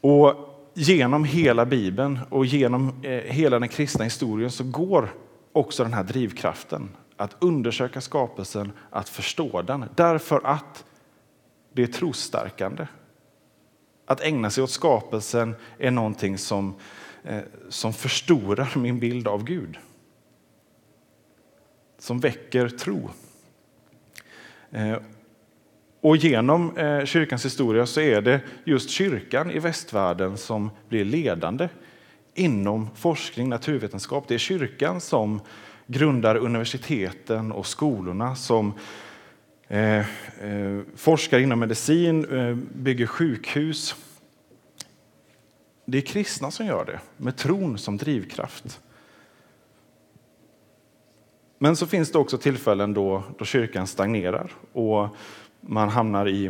Och 0.00 0.34
genom 0.74 1.24
hela 1.24 1.66
Bibeln 1.66 2.18
och 2.30 2.46
genom 2.46 2.92
eh, 3.02 3.10
hela 3.10 3.58
den 3.58 3.68
kristna 3.68 4.04
historien 4.04 4.50
så 4.50 4.64
går 4.64 5.08
också 5.52 5.82
den 5.82 5.92
här 5.92 6.04
drivkraften 6.04 6.88
att 7.16 7.36
undersöka 7.38 8.00
skapelsen, 8.00 8.72
att 8.90 9.08
förstå 9.08 9.62
den, 9.62 9.84
därför 9.94 10.40
att 10.44 10.84
det 11.72 11.82
är 11.82 11.86
trosstärkande. 11.86 12.86
Att 14.06 14.20
ägna 14.20 14.50
sig 14.50 14.64
åt 14.64 14.70
skapelsen 14.70 15.54
är 15.78 15.90
någonting 15.90 16.38
som, 16.38 16.74
eh, 17.24 17.40
som 17.68 17.92
förstorar 17.92 18.78
min 18.78 18.98
bild 18.98 19.28
av 19.28 19.44
Gud 19.44 19.78
som 22.04 22.20
väcker 22.20 22.68
tro. 22.68 23.10
Eh, 24.70 24.96
och 26.00 26.16
genom 26.16 26.76
eh, 26.76 27.04
kyrkans 27.04 27.44
historia 27.44 27.86
så 27.86 28.00
är 28.00 28.20
det 28.20 28.40
just 28.64 28.90
kyrkan 28.90 29.50
i 29.50 29.58
västvärlden 29.58 30.36
som 30.36 30.70
blir 30.88 31.04
ledande 31.04 31.68
inom 32.34 32.90
forskning, 32.94 33.48
naturvetenskap. 33.48 34.28
Det 34.28 34.34
är 34.34 34.38
kyrkan 34.38 35.00
som 35.00 35.40
grundar 35.86 36.36
universiteten 36.36 37.52
och 37.52 37.66
skolorna, 37.66 38.36
som 38.36 38.72
eh, 39.68 39.98
eh 39.98 40.04
forskar 40.96 41.38
inom 41.38 41.58
medicin, 41.58 42.26
bygger 42.74 43.06
sjukhus. 43.06 43.96
Det 45.84 45.98
är 45.98 46.02
kristna 46.02 46.50
som 46.50 46.66
gör 46.66 46.84
det, 46.84 47.00
med 47.16 47.36
tron 47.36 47.78
som 47.78 47.96
drivkraft. 47.96 48.80
Men 51.64 51.76
så 51.76 51.86
finns 51.86 52.12
det 52.12 52.18
också 52.18 52.38
tillfällen 52.38 52.94
då, 52.94 53.22
då 53.38 53.44
kyrkan 53.44 53.86
stagnerar 53.86 54.52
och 54.72 55.08
man 55.60 55.88
hamnar 55.88 56.28
i... 56.28 56.46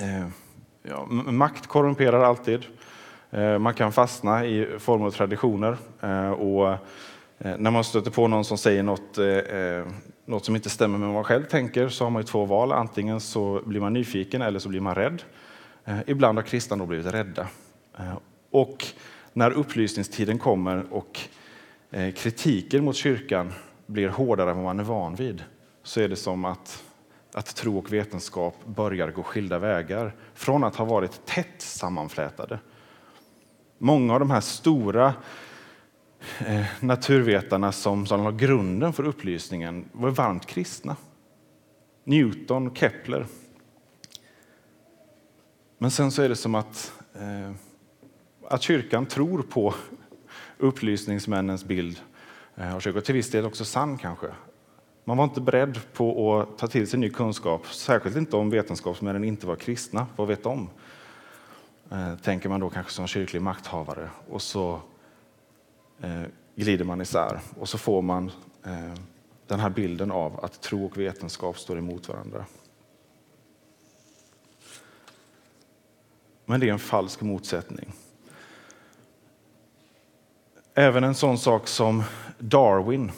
Eh, 0.00 0.28
ja, 0.82 1.06
makt 1.10 1.66
korrumperar 1.66 2.20
alltid. 2.20 2.64
Eh, 3.30 3.58
man 3.58 3.74
kan 3.74 3.92
fastna 3.92 4.46
i 4.46 4.78
former 4.78 5.06
och 5.06 5.14
traditioner. 5.14 5.76
Eh, 6.00 6.30
och 6.30 6.68
eh, 7.38 7.56
när 7.58 7.70
man 7.70 7.84
stöter 7.84 8.10
på 8.10 8.28
någon 8.28 8.44
som 8.44 8.58
säger 8.58 8.82
något, 8.82 9.18
eh, 9.18 9.26
eh 9.26 9.86
något 10.24 10.44
som 10.44 10.56
inte 10.56 10.70
stämmer 10.70 10.98
med 10.98 11.06
vad 11.08 11.14
man 11.14 11.24
själv 11.24 11.44
tänker 11.44 11.88
så 11.88 12.04
har 12.04 12.10
man 12.10 12.24
två 12.24 12.44
val. 12.44 12.72
Antingen 12.72 13.20
så 13.20 13.62
blir 13.64 13.80
man 13.80 13.92
nyfiken 13.92 14.42
eller 14.42 14.58
så 14.58 14.68
blir 14.68 14.80
man 14.80 14.94
rädd. 14.94 15.22
Eh, 15.84 15.98
ibland 16.06 16.38
har 16.38 16.42
kristna 16.42 16.76
då 16.76 16.86
blivit 16.86 17.14
rädda. 17.14 17.46
Eh, 17.98 18.18
och 18.50 18.86
när 19.32 19.50
upplysningstiden 19.50 20.38
kommer 20.38 20.92
och 20.92 21.28
Eh, 21.90 22.14
kritiken 22.14 22.84
mot 22.84 22.96
kyrkan 22.96 23.52
blir 23.86 24.08
hårdare 24.08 24.50
än 24.50 24.56
vad 24.56 24.64
man 24.64 24.80
är 24.80 24.84
van 24.84 25.14
vid 25.14 25.44
så 25.82 26.00
är 26.00 26.08
det 26.08 26.16
som 26.16 26.44
att, 26.44 26.84
att 27.32 27.56
tro 27.56 27.78
och 27.78 27.92
vetenskap 27.92 28.54
börjar 28.66 29.10
gå 29.10 29.22
skilda 29.22 29.58
vägar. 29.58 30.14
Från 30.34 30.64
att 30.64 30.76
ha 30.76 30.84
varit 30.84 31.26
tätt 31.26 31.62
sammanflätade 31.62 32.58
Många 33.78 34.14
av 34.14 34.20
de 34.20 34.30
här 34.30 34.40
stora 34.40 35.14
eh, 36.38 36.64
naturvetarna 36.80 37.72
som, 37.72 38.06
som 38.06 38.24
la 38.24 38.30
grunden 38.30 38.92
för 38.92 39.04
upplysningen 39.04 39.88
var 39.92 40.10
varmt 40.10 40.46
kristna. 40.46 40.96
Newton, 42.04 42.74
Kepler. 42.74 43.26
Men 45.78 45.90
sen 45.90 46.10
så 46.10 46.22
är 46.22 46.28
det 46.28 46.36
som 46.36 46.54
att, 46.54 46.92
eh, 47.14 47.52
att 48.48 48.62
kyrkan 48.62 49.06
tror 49.06 49.42
på 49.42 49.74
upplysningsmännens 50.58 51.64
bild 51.64 52.00
eh, 52.56 52.74
av 52.74 52.80
kyrkan. 52.80 53.02
Till 53.02 53.14
viss 53.14 53.30
del 53.30 53.44
också 53.44 53.64
sann 53.64 53.98
kanske. 53.98 54.26
Man 55.04 55.16
var 55.16 55.24
inte 55.24 55.40
beredd 55.40 55.78
på 55.92 56.40
att 56.40 56.58
ta 56.58 56.66
till 56.66 56.88
sig 56.88 56.98
ny 56.98 57.10
kunskap, 57.10 57.66
särskilt 57.66 58.16
inte 58.16 58.36
om 58.36 58.50
vetenskapsmännen 58.50 59.24
inte 59.24 59.46
var 59.46 59.56
kristna. 59.56 60.06
Vad 60.16 60.28
vet 60.28 60.42
de? 60.42 60.68
Eh, 61.90 62.16
tänker 62.16 62.48
man 62.48 62.60
då 62.60 62.70
kanske 62.70 62.92
som 62.92 63.06
kyrklig 63.06 63.42
makthavare. 63.42 64.10
Och 64.28 64.42
så 64.42 64.80
eh, 66.00 66.22
glider 66.56 66.84
man 66.84 67.00
isär 67.00 67.40
och 67.58 67.68
så 67.68 67.78
får 67.78 68.02
man 68.02 68.30
den 69.46 69.60
här 69.60 69.70
bilden 69.70 70.10
av 70.10 70.44
att 70.44 70.62
tro 70.62 70.86
och 70.86 70.98
vetenskap 70.98 71.58
står 71.58 71.78
emot 71.78 72.08
varandra. 72.08 72.44
Men 76.44 76.60
det 76.60 76.68
är 76.68 76.72
en 76.72 76.78
falsk 76.78 77.20
motsättning. 77.20 77.92
Även 80.78 81.04
en 81.04 81.14
sån 81.14 81.38
sak 81.38 81.68
som 81.68 82.02
Darwin 82.38 83.12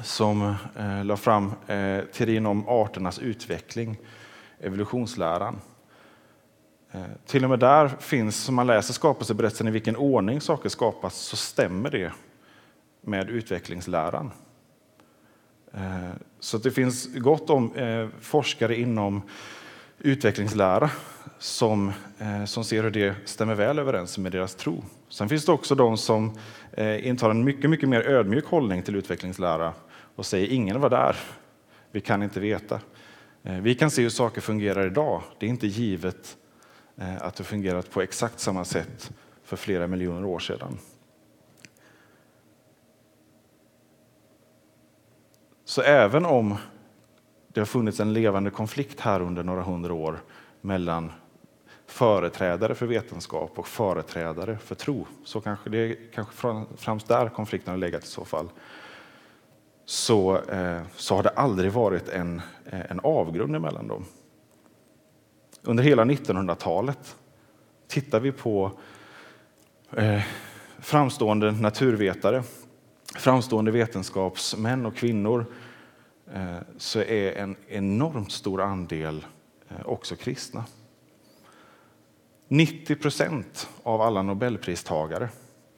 som 0.00 0.54
eh, 0.76 1.04
la 1.04 1.16
fram 1.16 1.52
eh, 1.66 2.04
teorin 2.12 2.46
om 2.46 2.68
arternas 2.68 3.18
utveckling, 3.18 3.98
evolutionsläran. 4.60 5.60
Eh, 6.92 7.02
till 7.26 7.44
och 7.44 7.50
med 7.50 7.58
där 7.58 7.88
finns, 7.88 8.36
som 8.36 8.54
man 8.54 8.66
läser 8.66 8.94
skapelseberättelsen, 8.94 9.68
i 9.68 9.70
vilken 9.70 9.96
ordning 9.96 10.40
saker 10.40 10.68
skapas, 10.68 11.14
så 11.14 11.36
stämmer 11.36 11.90
det 11.90 12.12
med 13.00 13.30
utvecklingsläran. 13.30 14.30
Eh, 15.72 16.12
så 16.40 16.58
det 16.58 16.70
finns 16.70 17.14
gott 17.14 17.50
om 17.50 17.74
eh, 17.74 18.08
forskare 18.20 18.76
inom 18.76 19.22
utvecklingslära 19.98 20.90
som, 21.38 21.92
eh, 22.18 22.44
som 22.44 22.64
ser 22.64 22.82
hur 22.82 22.90
det 22.90 23.14
stämmer 23.24 23.54
väl 23.54 23.78
överens 23.78 24.18
med 24.18 24.32
deras 24.32 24.54
tro. 24.54 24.84
Sen 25.12 25.28
finns 25.28 25.44
det 25.44 25.52
också 25.52 25.74
de 25.74 25.96
som 25.96 26.38
eh, 26.72 27.06
intar 27.06 27.30
en 27.30 27.44
mycket, 27.44 27.70
mycket 27.70 27.88
mer 27.88 28.00
ödmjuk 28.00 28.44
hållning 28.44 28.82
till 28.82 28.96
utvecklingslära 28.96 29.72
och 30.16 30.26
säger 30.26 30.48
ingen 30.48 30.80
var 30.80 30.90
där, 30.90 31.16
vi 31.90 32.00
kan 32.00 32.22
inte 32.22 32.40
veta. 32.40 32.80
Eh, 33.42 33.54
vi 33.54 33.74
kan 33.74 33.90
se 33.90 34.02
hur 34.02 34.10
saker 34.10 34.40
fungerar 34.40 34.86
idag. 34.86 35.22
Det 35.38 35.46
är 35.46 35.50
inte 35.50 35.66
givet 35.66 36.36
eh, 36.96 37.22
att 37.22 37.34
det 37.34 37.44
fungerat 37.44 37.90
på 37.90 38.02
exakt 38.02 38.40
samma 38.40 38.64
sätt 38.64 39.12
för 39.44 39.56
flera 39.56 39.86
miljoner 39.86 40.24
år 40.24 40.38
sedan. 40.38 40.78
Så 45.64 45.82
även 45.82 46.26
om 46.26 46.56
det 47.48 47.60
har 47.60 47.66
funnits 47.66 48.00
en 48.00 48.12
levande 48.12 48.50
konflikt 48.50 49.00
här 49.00 49.20
under 49.20 49.42
några 49.42 49.62
hundra 49.62 49.94
år 49.94 50.22
mellan 50.60 51.12
företrädare 51.92 52.74
för 52.74 52.86
vetenskap 52.86 53.58
och 53.58 53.68
företrädare 53.68 54.58
för 54.58 54.74
tro, 54.74 55.06
så 55.24 55.40
kanske 55.40 55.70
det 55.70 55.78
är 55.78 55.96
kanske 56.14 56.64
främst 56.76 57.08
där 57.08 57.28
konflikten 57.28 57.70
har 57.70 57.78
legat 57.78 58.04
i 58.04 58.06
så 58.06 58.24
fall, 58.24 58.48
så, 59.84 60.38
eh, 60.38 60.82
så 60.96 61.16
har 61.16 61.22
det 61.22 61.28
aldrig 61.28 61.72
varit 61.72 62.08
en, 62.08 62.42
eh, 62.70 62.90
en 62.90 63.00
avgrund 63.00 63.56
emellan 63.56 63.88
dem. 63.88 64.04
Under 65.62 65.84
hela 65.84 66.04
1900-talet 66.04 67.16
tittar 67.88 68.20
vi 68.20 68.32
på 68.32 68.72
eh, 69.96 70.22
framstående 70.78 71.52
naturvetare 71.52 72.42
framstående 73.16 73.70
vetenskapsmän 73.70 74.86
och 74.86 74.96
kvinnor 74.96 75.46
eh, 76.34 76.56
så 76.76 76.98
är 77.00 77.32
en 77.32 77.56
enormt 77.68 78.32
stor 78.32 78.60
andel 78.60 79.26
eh, 79.68 79.86
också 79.86 80.16
kristna. 80.16 80.64
90 82.52 82.96
procent 82.96 83.68
av 83.82 84.00
alla 84.00 84.22
nobelpristagare 84.22 85.28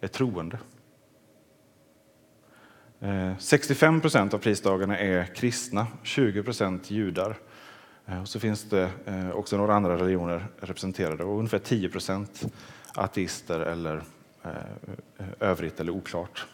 är 0.00 0.08
troende. 0.08 0.58
Eh, 3.00 3.38
65 3.38 4.00
procent 4.00 4.34
av 4.34 4.38
pristagarna 4.38 4.98
är 4.98 5.24
kristna, 5.34 5.86
20 6.02 6.42
procent 6.42 6.90
judar. 6.90 7.36
Eh, 8.06 8.22
och 8.22 8.28
så 8.28 8.40
finns 8.40 8.62
det 8.62 8.90
eh, 9.04 9.30
också 9.30 9.56
några 9.56 9.74
andra 9.74 9.96
religioner 9.96 10.46
representerade 10.60 11.24
och 11.24 11.38
ungefär 11.38 11.58
10 11.58 11.88
procent 11.88 12.44
ateister 12.94 13.60
eller 13.60 14.02
övrigt 15.40 15.80
eller 15.80 15.92
oklart. 15.92 16.46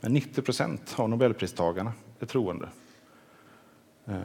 Men 0.00 0.12
90 0.12 0.42
procent 0.42 0.94
av 0.96 1.08
nobelpristagarna 1.08 1.92
är 2.20 2.26
troende. 2.26 2.68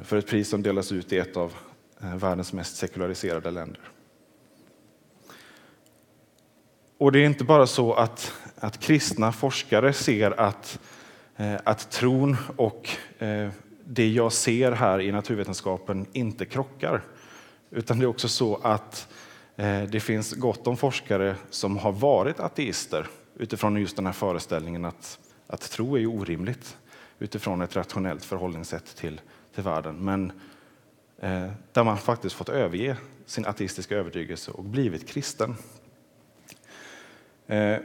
För 0.04 0.18
ett 0.18 0.28
pris 0.28 0.50
som 0.50 0.64
delas 0.64 0.92
ut 0.92 1.14
i 1.14 1.18
ett 1.18 1.38
av 1.38 1.54
världens 2.00 2.54
mest 2.54 2.76
sekulariserade 2.76 3.52
länder. 3.52 3.93
Och 6.98 7.12
det 7.12 7.20
är 7.20 7.26
inte 7.26 7.44
bara 7.44 7.68
så 7.68 7.94
att, 7.94 8.34
att 8.60 8.80
kristna 8.80 9.32
forskare 9.32 9.94
ser 9.94 10.40
att, 10.40 10.80
eh, 11.36 11.56
att 11.64 11.92
tron 11.92 12.38
och 12.56 12.90
eh, 13.20 13.50
det 13.86 14.08
jag 14.08 14.34
ser 14.34 14.72
här 14.72 15.02
i 15.02 15.12
naturvetenskapen 15.12 16.06
inte 16.14 16.46
krockar. 16.46 17.02
Utan 17.72 18.00
det 18.00 18.06
är 18.06 18.08
också 18.08 18.28
så 18.28 18.60
att 18.64 19.08
eh, 19.56 19.84
det 19.84 20.00
finns 20.00 20.34
gott 20.34 20.68
om 20.68 20.78
forskare 20.78 21.36
som 21.50 21.78
har 21.78 21.92
varit 21.92 22.40
ateister 22.40 23.08
utifrån 23.38 23.78
just 23.78 23.96
den 23.96 24.06
här 24.06 24.14
föreställningen 24.14 24.86
att 24.86 25.20
att 25.54 25.72
tro 25.72 25.98
är 25.98 26.06
orimligt 26.06 26.78
utifrån 27.20 27.62
ett 27.62 27.76
rationellt 27.76 28.26
förhållningssätt 28.26 28.96
till, 28.96 29.22
till 29.56 29.64
världen. 29.64 29.96
Men 30.06 30.32
eh, 31.20 31.52
där 31.72 31.84
man 31.84 31.98
faktiskt 31.98 32.36
fått 32.36 32.50
överge 32.50 32.98
sin 33.26 33.46
ateistiska 33.46 33.96
övertygelse 33.96 34.52
och 34.52 34.64
blivit 34.64 35.08
kristen. 35.08 35.56
Eh, 37.48 37.72
eh, 37.72 37.80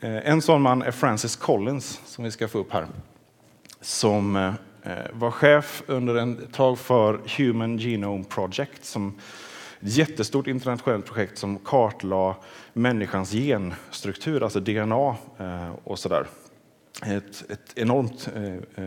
en 0.00 0.42
sån 0.42 0.62
man 0.62 0.82
är 0.82 0.90
Francis 0.90 1.36
Collins, 1.36 2.00
som 2.04 2.24
vi 2.24 2.30
ska 2.30 2.48
få 2.48 2.58
upp 2.58 2.72
här. 2.72 2.86
Som 3.80 4.36
eh, 4.36 4.52
var 5.12 5.30
chef 5.30 5.82
under 5.86 6.14
en 6.14 6.46
tag 6.52 6.78
för 6.78 7.20
Human 7.36 7.78
Genome 7.78 8.24
Project, 8.24 8.84
som 8.84 9.18
ett 9.80 9.96
jättestort 9.96 10.46
internationellt 10.46 11.06
projekt 11.06 11.38
som 11.38 11.58
kartlade 11.58 12.34
människans 12.72 13.30
genstruktur, 13.30 14.42
alltså 14.42 14.60
DNA 14.60 15.16
och 15.84 15.98
sådär 15.98 16.26
ett, 17.02 17.50
ett 17.50 17.72
enormt 17.74 18.28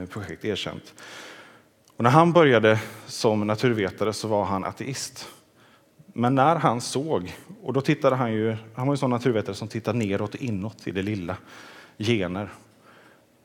projekt, 0.10 0.46
erkänt. 0.46 0.94
Och 1.96 2.04
när 2.04 2.10
han 2.10 2.34
började 2.34 2.80
som 3.08 3.48
naturvetare 3.48 4.14
så 4.14 4.28
var 4.28 4.44
han 4.44 4.64
ateist. 4.66 5.28
Men 6.20 6.36
när 6.36 6.56
han 6.56 6.82
såg, 6.82 7.36
och 7.64 7.74
då 7.74 7.82
tittade 7.82 8.16
han 8.16 8.34
ju, 8.34 8.58
han 8.76 8.88
var 8.88 8.94
en 8.94 8.98
sån 8.98 9.10
naturvetare 9.10 9.56
som 9.56 9.68
tittar 9.68 9.94
neråt 9.94 10.36
och 10.36 10.42
inåt 10.42 10.88
i 10.88 10.92
det 10.92 11.02
lilla, 11.02 11.38
gener. 11.98 12.50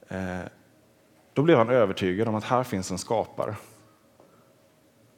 Eh, 0.08 0.38
då 1.32 1.42
blev 1.42 1.58
han 1.58 1.68
övertygad 1.68 2.28
om 2.28 2.34
att 2.34 2.44
här 2.44 2.64
finns 2.64 2.90
en 2.90 2.98
skapare. 2.98 3.54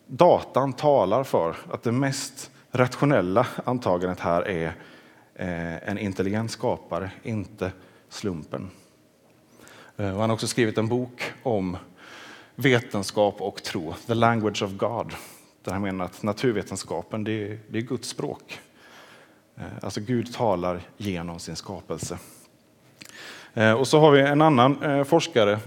Datan 0.06 0.72
talar 0.72 1.24
för 1.24 1.56
att 1.70 1.82
det 1.82 1.92
mest 1.92 2.50
rationella 2.70 3.46
antagandet 3.64 4.20
här 4.20 4.48
är 4.48 4.66
eh, 5.34 5.88
en 5.88 5.98
intelligent 5.98 6.50
skapare, 6.50 7.10
inte 7.22 7.72
slumpen. 8.08 8.70
Eh, 9.96 10.14
och 10.14 10.20
han 10.20 10.30
har 10.30 10.34
också 10.34 10.46
skrivit 10.46 10.78
en 10.78 10.88
bok 10.88 11.32
om 11.42 11.76
vetenskap 12.54 13.40
och 13.40 13.62
tro, 13.62 13.94
The 14.06 14.14
Language 14.14 14.62
of 14.62 14.70
God. 14.72 15.12
Där 15.66 15.72
han 15.72 15.82
menar 15.82 16.04
att 16.04 16.22
naturvetenskapen 16.22 17.24
det 17.24 17.32
är, 17.32 17.58
det 17.68 17.78
är 17.78 17.82
Guds 17.82 18.08
språk. 18.08 18.60
Eh, 19.56 19.64
alltså 19.82 20.00
Gud 20.00 20.32
talar 20.34 20.80
genom 20.96 21.38
sin 21.38 21.56
skapelse. 21.56 22.18
Eh, 23.54 23.72
och 23.72 23.88
så 23.88 24.00
har 24.00 24.10
vi 24.10 24.20
en 24.20 24.42
annan 24.42 24.82
eh, 24.82 25.04
forskare 25.04 25.58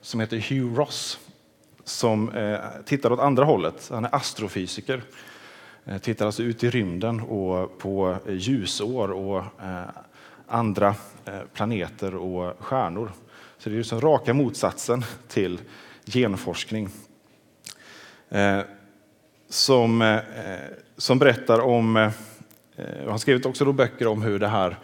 som 0.00 0.20
heter 0.20 0.36
Hugh 0.50 0.74
Ross 0.74 1.18
som 1.84 2.30
tittar 2.84 3.12
åt 3.12 3.20
andra 3.20 3.44
hållet. 3.44 3.88
Han 3.92 4.04
är 4.04 4.14
astrofysiker. 4.14 5.02
Tittar 6.00 6.26
alltså 6.26 6.42
ut 6.42 6.64
i 6.64 6.70
rymden 6.70 7.20
och 7.20 7.78
på 7.78 8.16
ljusår 8.28 9.10
och 9.10 9.44
andra 10.46 10.94
planeter 11.52 12.14
och 12.14 12.56
stjärnor. 12.58 13.12
Så 13.58 13.68
det 13.68 13.74
är 13.74 13.78
liksom 13.78 14.00
raka 14.00 14.34
motsatsen 14.34 15.04
till 15.28 15.60
genforskning. 16.06 16.88
Som, 19.56 20.02
eh, 20.02 20.14
eh, 20.16 20.60
som 20.96 21.18
berättar 21.18 21.60
om, 21.60 21.96
eh, 21.96 22.10
och 22.76 22.84
han 22.98 23.08
har 23.08 23.18
skrivit 23.18 23.46
också 23.46 23.64
då 23.64 23.72
böcker 23.72 24.06
om 24.06 24.22
hur 24.22 24.38
det 24.38 24.48
här, 24.48 24.76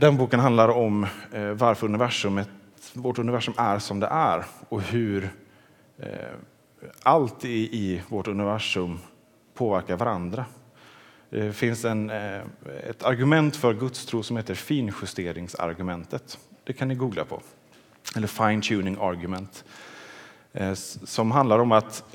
den 0.00 0.16
boken 0.16 0.40
handlar 0.40 0.68
om 0.68 1.06
varför 1.54 1.86
universumet, 1.86 2.48
vårt 2.92 3.18
universum 3.18 3.54
är 3.56 3.78
som 3.78 4.00
det 4.00 4.06
är 4.06 4.44
och 4.68 4.82
hur 4.82 5.30
allt 7.02 7.44
i, 7.44 7.78
i 7.78 8.02
vårt 8.08 8.28
universum 8.28 8.98
påverkar 9.54 9.96
varandra. 9.96 10.44
Det 11.30 11.52
finns 11.52 11.84
en, 11.84 12.10
ett 12.10 13.02
argument 13.02 13.56
för 13.56 13.74
gudstro 13.74 14.22
som 14.22 14.36
heter 14.36 14.54
finjusteringsargumentet. 14.54 16.38
Det 16.64 16.72
kan 16.72 16.88
ni 16.88 16.94
googla 16.94 17.24
på. 17.24 17.40
Eller 18.16 18.26
fine 18.26 18.60
tuning 18.60 18.96
argument. 19.00 19.64
Som 21.04 21.30
handlar 21.30 21.58
om 21.58 21.72
att 21.72 22.14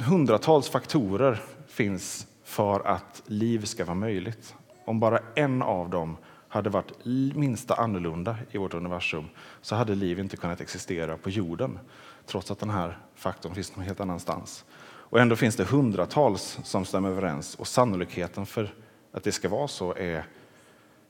hundratals 0.00 0.68
faktorer 0.68 1.42
finns 1.66 2.26
för 2.44 2.80
att 2.86 3.22
liv 3.26 3.64
ska 3.64 3.84
vara 3.84 3.94
möjligt. 3.94 4.54
Om 4.84 5.00
bara 5.00 5.20
en 5.34 5.62
av 5.62 5.90
dem 5.90 6.16
hade 6.48 6.70
varit 6.70 7.04
minsta 7.34 7.74
annorlunda 7.74 8.36
i 8.50 8.58
vårt 8.58 8.74
universum 8.74 9.28
så 9.62 9.74
hade 9.74 9.94
liv 9.94 10.18
inte 10.18 10.36
kunnat 10.36 10.60
existera 10.60 11.16
på 11.16 11.30
jorden 11.30 11.78
trots 12.26 12.50
att 12.50 12.58
den 12.58 12.70
här 12.70 12.98
faktorn 13.14 13.54
finns 13.54 13.76
någon 13.76 13.84
helt 13.84 14.00
annanstans. 14.00 14.64
Och 14.80 15.20
ändå 15.20 15.36
finns 15.36 15.56
det 15.56 15.64
hundratals 15.64 16.58
som 16.64 16.84
stämmer 16.84 17.08
överens 17.08 17.54
och 17.54 17.68
sannolikheten 17.68 18.46
för 18.46 18.74
att 19.12 19.24
det 19.24 19.32
ska 19.32 19.48
vara 19.48 19.68
så 19.68 19.94
är 19.94 20.24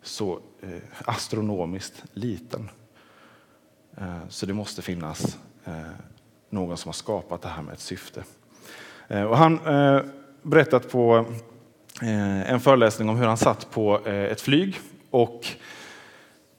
så 0.03 0.40
eh, 0.61 0.83
astronomiskt 1.05 2.05
liten. 2.12 2.70
Eh, 3.96 4.29
så 4.29 4.46
det 4.46 4.53
måste 4.53 4.83
finnas 4.83 5.38
eh, 5.64 5.83
någon 6.51 6.77
som 6.77 6.88
har 6.88 6.94
skapat 6.94 7.42
det 7.42 7.48
här 7.48 7.62
med 7.62 7.74
ett 7.74 7.81
syfte. 7.81 8.24
Eh, 9.09 9.23
och 9.23 9.37
han 9.37 9.66
eh, 9.66 10.01
berättat 10.42 10.90
på 10.90 11.27
eh, 12.03 12.53
en 12.53 12.61
föreläsning 12.61 13.09
om 13.09 13.16
hur 13.16 13.27
han 13.27 13.37
satt 13.37 13.71
på 13.71 14.01
ett 14.07 14.40
flyg 14.40 14.81
och 15.11 15.47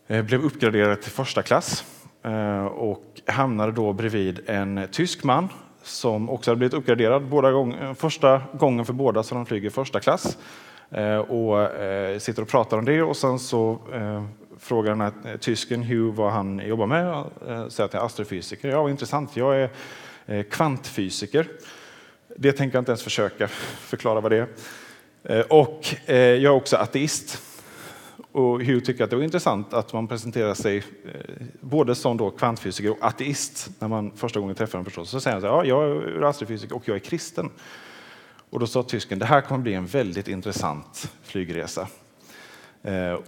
blev 0.07 0.45
uppgraderad 0.45 1.01
till 1.01 1.11
första 1.11 1.41
klass 1.41 1.85
och 2.71 3.03
hamnade 3.27 3.71
då 3.71 3.93
bredvid 3.93 4.49
en 4.49 4.87
tysk 4.91 5.23
man 5.23 5.49
som 5.83 6.29
också 6.29 6.51
hade 6.51 6.57
blivit 6.57 6.73
uppgraderad 6.73 7.23
båda 7.23 7.51
gång, 7.51 7.95
första 7.95 8.41
gången 8.53 8.85
för 8.85 8.93
båda 8.93 9.23
så 9.23 9.35
de 9.35 9.45
flyger 9.45 9.69
första 9.69 9.99
klass. 9.99 10.37
Och 11.27 11.69
sitter 12.21 12.41
och 12.41 12.47
pratar 12.47 12.77
om 12.77 12.85
det 12.85 13.01
och 13.01 13.17
sen 13.17 13.39
så 13.39 13.79
frågar 14.59 14.91
den 14.91 15.01
här 15.01 15.37
tysken 15.37 15.83
Hugh 15.83 16.15
vad 16.15 16.31
han 16.31 16.59
jobbar 16.59 16.87
med. 16.87 17.13
och 17.13 17.31
Säger 17.71 17.85
att 17.85 17.93
jag 17.93 18.01
är 18.01 18.05
astrofysiker. 18.05 18.69
Ja, 18.69 18.81
vad 18.81 18.91
intressant. 18.91 19.37
Jag 19.37 19.69
är 20.25 20.43
kvantfysiker. 20.43 21.47
Det 22.41 22.51
tänker 22.51 22.75
jag 22.75 22.81
inte 22.81 22.91
ens 22.91 23.03
försöka 23.03 23.47
förklara 23.47 24.21
vad 24.21 24.31
det 24.31 24.37
är. 24.37 24.47
Eh, 25.23 25.45
och 25.45 25.95
eh, 26.05 26.15
jag 26.15 26.43
är 26.43 26.57
också 26.57 26.77
ateist. 26.77 27.41
Och 28.31 28.63
Hugh 28.63 28.85
tycker 28.85 29.03
att 29.03 29.09
det 29.09 29.15
var 29.15 29.23
intressant 29.23 29.73
att 29.73 29.93
man 29.93 30.07
presenterar 30.07 30.53
sig 30.53 30.77
eh, 30.77 31.45
både 31.61 31.95
som 31.95 32.17
då 32.17 32.29
kvantfysiker 32.31 32.91
och 32.91 32.97
ateist 33.01 33.69
när 33.79 33.87
man 33.87 34.11
första 34.11 34.39
gången 34.39 34.55
träffar 34.55 34.79
en 34.79 34.85
person. 34.85 35.05
Så 35.05 35.19
säger 35.19 35.33
han 35.35 35.41
så 35.41 35.47
här, 35.47 35.53
ja, 35.53 35.65
jag 35.65 35.97
är 35.97 36.21
astrofysiker 36.21 36.75
och 36.75 36.87
jag 36.87 36.95
är 36.95 36.99
kristen. 36.99 37.49
Och 38.49 38.59
då 38.59 38.67
sa 38.67 38.83
tysken, 38.83 39.19
det 39.19 39.25
här 39.25 39.41
kommer 39.41 39.61
bli 39.61 39.73
en 39.73 39.85
väldigt 39.85 40.27
intressant 40.27 41.11
flygresa. 41.23 41.87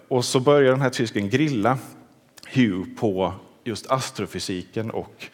Och 0.08 0.26
så 0.26 0.40
börjar 0.40 0.72
den 0.72 0.82
här 0.82 0.90
tysken 0.90 1.30
grilla 1.30 1.78
Hugh 2.54 2.96
på 3.00 3.34
just 3.64 3.92
astrofysiken 3.92 4.92
och 4.92 5.30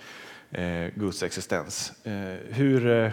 Eh, 0.52 0.88
Guds 0.96 1.24
existens. 1.24 1.94
Eh, 2.04 2.14
hur, 2.50 2.88
eh, 2.88 3.12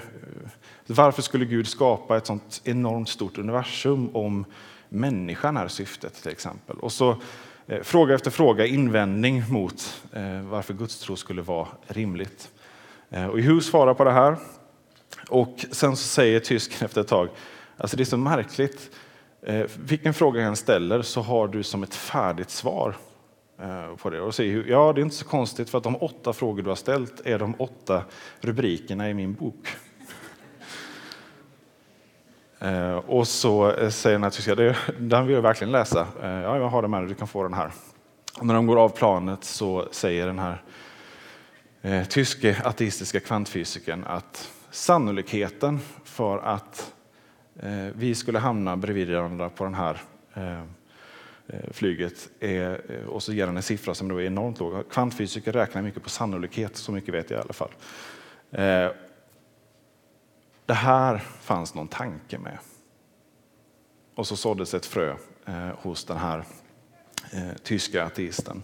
varför 0.87 1.23
skulle 1.23 1.45
Gud 1.45 1.69
skapa 1.69 2.17
ett 2.17 2.27
sånt 2.27 2.61
enormt 2.65 3.09
stort 3.09 3.39
universum 3.39 4.17
om 4.17 4.45
människan 4.89 5.57
är 5.57 5.69
syftet 5.69 6.15
till 6.15 6.33
exempel. 6.33 6.77
Och 6.77 6.93
så 6.93 7.17
fråga 7.83 8.15
efter 8.15 8.31
fråga 8.31 8.67
invändning 8.67 9.45
mot 9.49 10.05
varför 10.43 10.75
gudstro 10.75 11.17
skulle 11.17 11.43
vara 11.43 11.69
rimligt. 11.87 12.51
Och 13.09 13.41
Hugh 13.41 13.61
svarar 13.61 13.95
på 13.95 14.05
det 14.05 14.13
här 14.13 14.37
och 15.29 15.67
sen 15.71 15.97
så 15.97 16.05
säger 16.09 16.41
tysken 16.41 16.85
efter 16.85 17.01
ett 17.01 17.09
tag, 17.09 17.29
alltså 17.77 17.97
det 17.97 18.03
är 18.03 18.05
så 18.05 18.17
märkligt, 18.17 18.91
vilken 19.77 20.15
fråga 20.15 20.41
jag 20.41 20.49
än 20.49 20.57
ställer 20.57 21.03
så 21.03 21.21
har 21.21 21.49
du 21.49 21.63
som 21.63 21.83
ett 21.83 21.95
färdigt 21.95 22.51
svar 22.51 22.97
Eh, 23.59 23.97
på 23.97 24.11
det. 24.11 24.21
Och 24.21 24.35
säger, 24.35 24.65
ja, 24.69 24.93
det 24.93 25.01
är 25.01 25.03
inte 25.03 25.17
så 25.17 25.25
konstigt 25.25 25.71
för 25.71 25.79
att 25.79 25.85
de 25.85 25.97
åtta 25.97 26.33
frågor 26.33 26.63
du 26.63 26.69
har 26.69 26.77
ställt 26.77 27.21
är 27.25 27.39
de 27.39 27.55
åtta 27.59 28.05
rubrikerna 28.41 29.11
i 29.11 29.15
min 29.15 29.35
bok. 29.35 29.69
Eh, 32.59 32.97
och 32.97 33.29
så 33.29 33.75
säger 33.91 34.15
den 34.15 34.23
här 34.23 34.31
tyska, 34.31 34.55
den 34.99 35.27
vill 35.27 35.35
jag 35.35 35.43
verkligen 35.43 35.73
läsa. 35.73 36.07
Eh, 36.23 36.31
ja, 36.31 36.59
jag 36.59 36.69
har 36.69 36.83
den 36.83 36.91
med 36.91 37.01
dig, 37.01 37.09
du 37.09 37.15
kan 37.15 37.29
få 37.29 37.43
den 37.43 37.55
här. 37.55 37.71
Och 38.39 38.47
när 38.47 38.55
de 38.55 38.67
går 38.67 38.77
av 38.77 38.89
planet 38.89 39.45
så 39.45 39.89
säger 39.91 40.27
den 40.27 40.39
här 40.39 40.63
eh, 41.83 42.05
tyske 42.05 42.63
ateistiska 42.65 43.21
kvantfysikern 43.21 44.05
att 44.05 44.51
sannolikheten 44.71 45.81
för 46.05 46.39
att 46.39 46.93
eh, 47.61 47.87
vi 47.95 48.15
skulle 48.15 48.39
hamna 48.39 48.77
bredvid 48.77 49.11
varandra 49.13 49.49
på 49.51 49.65
den 49.65 49.75
här 49.75 50.03
eh, 50.35 50.63
Eh, 51.47 51.71
flyget 51.71 52.31
är, 52.41 52.81
eh, 52.89 53.07
och 53.07 53.23
så 53.23 53.33
ger 53.33 53.47
han 53.47 53.57
en 53.57 53.63
siffra 53.63 53.95
som 53.95 54.09
då 54.09 54.21
är 54.21 54.27
enormt 54.27 54.61
låg. 54.61 54.91
Kvantfysiker 54.91 55.53
räknar 55.53 55.83
mycket 55.83 56.03
på 56.03 56.11
sannolikhet, 56.11 56.77
så 56.77 56.93
mycket 56.93 57.15
vet 57.15 57.31
jag 57.31 57.39
i 57.39 57.43
alla 57.43 57.53
fall. 57.53 57.71
Eh, 58.51 58.91
det 60.67 60.75
här 60.75 61.19
fanns 61.19 61.75
någon 61.75 61.89
tanke 61.89 62.39
med. 62.39 62.59
Och 64.15 64.27
så 64.27 64.37
såddes 64.37 64.75
ett 64.75 64.87
frö 64.87 65.17
hos 65.77 66.05
den 66.05 66.17
här 66.17 66.45
tyska 67.63 68.05
ateisten 68.05 68.63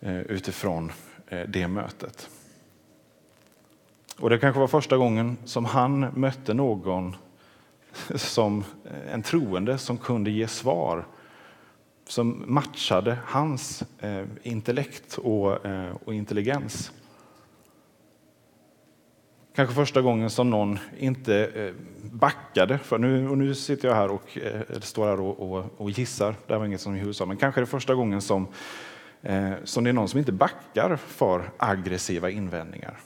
utifrån 0.00 0.92
det 1.48 1.68
mötet. 1.68 2.28
Och 4.18 4.30
det 4.30 4.38
kanske 4.38 4.60
var 4.60 4.68
första 4.68 4.96
gången 4.96 5.36
som 5.44 5.64
han 5.64 6.00
mötte 6.00 6.54
någon 6.54 7.16
som 8.14 8.64
en 9.10 9.22
troende 9.22 9.78
som 9.78 9.98
kunde 9.98 10.30
ge 10.30 10.48
svar 10.48 11.06
som 12.10 12.44
matchade 12.46 13.18
hans 13.26 13.82
eh, 13.98 14.24
intellekt 14.42 15.18
och, 15.18 15.66
eh, 15.66 15.96
och 16.04 16.14
intelligens. 16.14 16.92
Kanske 19.54 19.74
första 19.74 20.02
gången 20.02 20.30
som 20.30 20.50
någon 20.50 20.78
inte 20.98 21.46
eh, 21.46 21.74
backade. 22.12 22.78
För 22.78 22.98
nu, 22.98 23.28
och 23.28 23.38
nu 23.38 23.54
sitter 23.54 23.88
jag 23.88 23.94
här 23.94 24.10
och 24.10 24.38
eh, 24.38 24.80
står 24.80 25.06
här 25.06 25.20
och, 25.20 25.52
och, 25.52 25.64
och, 25.76 25.90
gissar. 25.90 26.34
Det 26.46 26.58
var 26.58 26.66
inget 26.66 26.80
som 26.80 26.94
Hugh 26.94 27.12
sa, 27.12 27.26
men 27.26 27.36
kanske 27.36 27.58
är 27.60 27.62
det 27.62 27.70
första 27.70 27.94
gången 27.94 28.20
som, 28.20 28.48
eh, 29.22 29.52
som 29.64 29.84
det 29.84 29.90
är 29.90 29.94
någon 29.94 30.08
som 30.08 30.18
inte 30.18 30.32
backar 30.32 30.96
för 30.96 31.50
aggressiva 31.56 32.30
invändningar. 32.30 33.00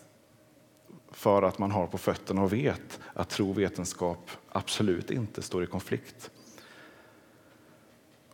För 1.12 1.42
att 1.42 1.58
man 1.58 1.70
har 1.70 1.86
på 1.86 1.98
fötterna 1.98 2.42
och 2.42 2.52
vet 2.52 3.00
att 3.14 3.28
tro 3.28 3.50
och 3.50 3.58
vetenskap 3.58 4.30
absolut 4.48 5.10
inte 5.10 5.42
står 5.42 5.64
i 5.64 5.66
konflikt. 5.66 6.30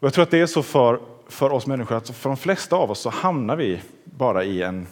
Och 0.00 0.06
jag 0.06 0.14
tror 0.14 0.22
att 0.22 0.30
det 0.30 0.40
är 0.40 0.46
så 0.46 0.62
för, 0.62 1.00
för 1.28 1.52
oss 1.52 1.66
människor 1.66 1.96
att 1.96 2.10
för 2.10 2.30
de 2.30 2.36
flesta 2.36 2.76
av 2.76 2.90
oss 2.90 3.00
så 3.00 3.10
hamnar 3.10 3.56
vi 3.56 3.80
bara 4.04 4.44
i 4.44 4.62
en, 4.62 4.86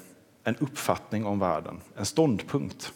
en 0.44 0.56
uppfattning 0.56 1.26
om 1.26 1.38
världen, 1.38 1.80
en 1.96 2.06
ståndpunkt. 2.06 2.92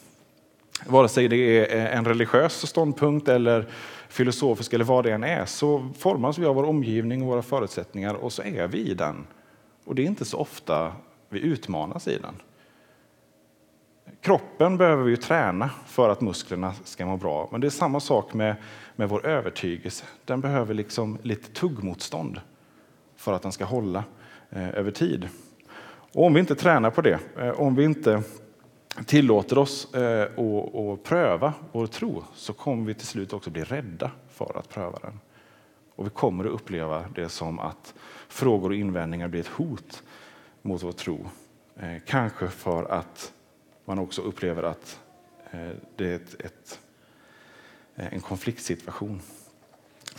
Vare 0.85 1.09
sig 1.09 1.27
det 1.27 1.73
är 1.73 1.97
en 1.97 2.05
religiös 2.05 2.67
ståndpunkt 2.67 3.27
eller 3.27 3.67
filosofisk 4.09 4.73
eller 4.73 4.85
vad 4.85 5.03
det 5.03 5.11
än 5.11 5.23
är, 5.23 5.45
så 5.45 5.89
formas 5.97 6.37
vi 6.37 6.45
av 6.45 6.55
vår 6.55 6.63
omgivning 6.63 7.21
och 7.21 7.27
våra 7.27 7.41
förutsättningar 7.41 8.13
och 8.13 8.33
så 8.33 8.41
är 8.43 8.67
vi 8.67 8.77
i 8.77 8.93
den. 8.93 9.27
Och 9.85 9.95
det 9.95 10.01
är 10.01 10.05
inte 10.05 10.25
så 10.25 10.37
ofta 10.37 10.93
vi 11.29 11.39
utmanas 11.39 12.07
i 12.07 12.17
den. 12.17 12.35
Kroppen 14.21 14.77
behöver 14.77 15.03
vi 15.03 15.17
träna 15.17 15.69
för 15.85 16.09
att 16.09 16.21
musklerna 16.21 16.73
ska 16.83 17.05
må 17.05 17.17
bra, 17.17 17.49
men 17.51 17.61
det 17.61 17.67
är 17.67 17.69
samma 17.69 17.99
sak 17.99 18.33
med, 18.33 18.55
med 18.95 19.09
vår 19.09 19.25
övertygelse. 19.25 20.05
Den 20.25 20.41
behöver 20.41 20.73
liksom 20.73 21.17
lite 21.21 21.51
tuggmotstånd 21.51 22.41
för 23.15 23.33
att 23.33 23.41
den 23.41 23.51
ska 23.51 23.65
hålla 23.65 24.03
eh, 24.49 24.69
över 24.69 24.91
tid. 24.91 25.29
Och 26.13 26.25
om 26.25 26.33
vi 26.33 26.39
inte 26.39 26.55
tränar 26.55 26.89
på 26.89 27.01
det, 27.01 27.19
eh, 27.37 27.49
om 27.49 27.75
vi 27.75 27.83
inte 27.83 28.23
tillåter 29.05 29.57
oss 29.57 29.93
eh, 29.93 30.23
att 30.23 31.03
pröva 31.03 31.53
vår 31.71 31.87
tro 31.87 32.23
så 32.33 32.53
kommer 32.53 32.85
vi 32.85 32.93
till 32.93 33.07
slut 33.07 33.33
också 33.33 33.49
bli 33.49 33.63
rädda 33.63 34.11
för 34.29 34.57
att 34.57 34.69
pröva 34.69 34.99
den. 34.99 35.19
Och 35.95 36.05
vi 36.05 36.09
kommer 36.09 36.45
att 36.45 36.51
uppleva 36.51 37.05
det 37.15 37.29
som 37.29 37.59
att 37.59 37.93
frågor 38.27 38.69
och 38.69 38.75
invändningar 38.75 39.27
blir 39.27 39.41
ett 39.41 39.47
hot 39.47 40.03
mot 40.61 40.83
vår 40.83 40.91
tro. 40.91 41.29
Eh, 41.79 42.01
kanske 42.05 42.47
för 42.47 42.83
att 42.83 43.33
man 43.85 43.99
också 43.99 44.21
upplever 44.21 44.63
att 44.63 44.99
eh, 45.51 45.69
det 45.95 46.11
är 46.11 46.15
ett, 46.15 46.41
ett, 46.41 46.79
eh, 47.95 48.13
en 48.13 48.21
konfliktsituation 48.21 49.21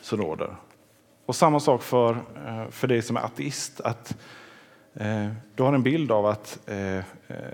som 0.01 0.21
råder. 0.21 0.57
Och 1.27 1.37
samma 1.37 1.61
sak 1.61 1.83
för, 1.83 2.11
eh, 2.47 2.71
för 2.71 2.89
dig 2.89 3.03
som 3.03 3.17
är 3.17 3.21
ateist. 3.21 3.81
att 3.81 4.17
du 5.55 5.63
har 5.63 5.73
en 5.73 5.83
bild 5.83 6.13
av 6.13 6.27
att 6.27 6.59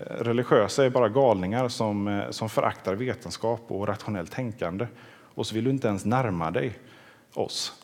religiösa 0.08 0.84
är 0.84 0.90
bara 0.90 1.08
galningar 1.08 1.68
som, 1.68 2.22
som 2.30 2.48
föraktar 2.48 2.94
vetenskap 2.94 3.60
och 3.68 3.88
rationellt 3.88 4.32
tänkande. 4.32 4.86
Och 5.34 5.46
så 5.46 5.54
vill 5.54 5.64
du 5.64 5.70
inte 5.70 5.88
ens 5.88 6.04
närma 6.04 6.50
dig 6.50 6.78
oss. 7.34 7.82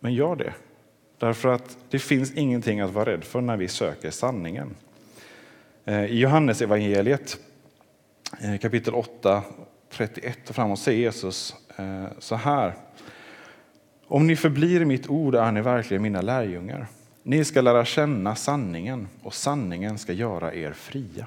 Men 0.00 0.14
gör 0.14 0.36
det. 0.36 0.54
Därför 1.18 1.48
att 1.48 1.78
det 1.90 1.98
finns 1.98 2.32
ingenting 2.32 2.80
att 2.80 2.90
vara 2.90 3.10
rädd 3.10 3.24
för 3.24 3.40
när 3.40 3.56
vi 3.56 3.68
söker 3.68 4.10
sanningen. 4.10 4.74
Eh, 5.88 6.04
I 6.04 6.18
Johannes 6.18 6.62
evangeliet 6.62 7.38
eh, 8.40 8.58
kapitel 8.58 8.94
8, 8.94 9.42
31 9.90 10.48
och 10.48 10.54
framåt 10.54 10.78
säger 10.78 11.00
Jesus 11.00 11.54
eh, 11.76 12.06
så 12.18 12.34
här. 12.34 12.74
Om 14.06 14.26
ni 14.26 14.36
förblir 14.36 14.80
i 14.80 14.84
mitt 14.84 15.08
ord 15.08 15.34
är 15.34 15.52
ni 15.52 15.60
verkligen 15.60 16.02
mina 16.02 16.20
lärjungar. 16.20 16.86
Ni 17.22 17.44
ska 17.44 17.60
lära 17.60 17.84
känna 17.84 18.34
sanningen 18.34 19.08
och 19.22 19.34
sanningen 19.34 19.98
ska 19.98 20.12
göra 20.12 20.54
er 20.54 20.72
fria. 20.72 21.26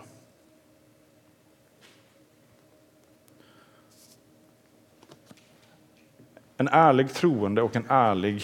En 6.57 6.67
ärlig 6.67 7.13
troende 7.13 7.61
och 7.61 7.75
en 7.75 7.85
ärlig 7.89 8.43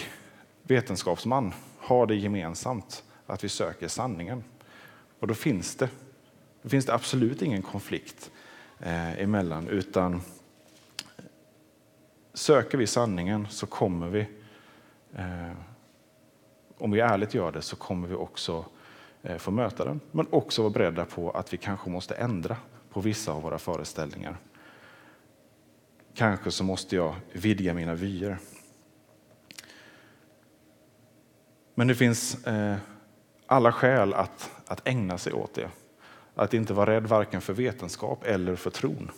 vetenskapsman 0.62 1.52
har 1.78 2.06
det 2.06 2.14
gemensamt 2.14 3.04
att 3.26 3.44
vi 3.44 3.48
söker 3.48 3.88
sanningen. 3.88 4.44
Och 5.20 5.26
då 5.26 5.34
finns 5.34 5.76
det, 5.76 5.88
då 6.66 6.70
finns 6.70 6.86
det 6.86 6.94
absolut 6.94 7.42
ingen 7.42 7.62
konflikt 7.62 8.30
eh, 8.78 9.22
emellan, 9.22 9.68
utan 9.68 10.22
söker 12.34 12.78
vi 12.78 12.86
sanningen 12.86 13.46
så 13.50 13.66
kommer 13.66 14.08
vi, 14.08 14.20
eh, 15.14 15.52
om 16.78 16.90
vi 16.90 17.00
ärligt 17.00 17.34
gör 17.34 17.52
det, 17.52 17.62
så 17.62 17.76
kommer 17.76 18.08
vi 18.08 18.14
också 18.14 18.64
eh, 19.22 19.36
få 19.36 19.50
möta 19.50 19.84
den, 19.84 20.00
men 20.10 20.26
också 20.30 20.62
vara 20.62 20.72
beredda 20.72 21.04
på 21.04 21.30
att 21.30 21.52
vi 21.52 21.56
kanske 21.56 21.90
måste 21.90 22.14
ändra 22.14 22.56
på 22.90 23.00
vissa 23.00 23.32
av 23.32 23.42
våra 23.42 23.58
föreställningar. 23.58 24.36
Kanske 26.14 26.50
så 26.50 26.64
måste 26.64 26.96
jag 26.96 27.14
vidga 27.32 27.74
mina 27.74 27.94
vyer. 27.94 28.38
Men 31.74 31.86
det 31.86 31.94
finns 31.94 32.46
eh, 32.46 32.76
alla 33.46 33.72
skäl 33.72 34.14
att, 34.14 34.50
att 34.66 34.88
ägna 34.88 35.18
sig 35.18 35.32
åt 35.32 35.54
det. 35.54 35.70
Att 36.38 36.54
inte 36.54 36.74
vara 36.74 36.90
rädd 36.90 37.06
varken 37.06 37.40
för 37.40 37.52
vetenskap 37.52 38.24
eller 38.24 38.56
för 38.56 38.70
tron. 38.70 39.10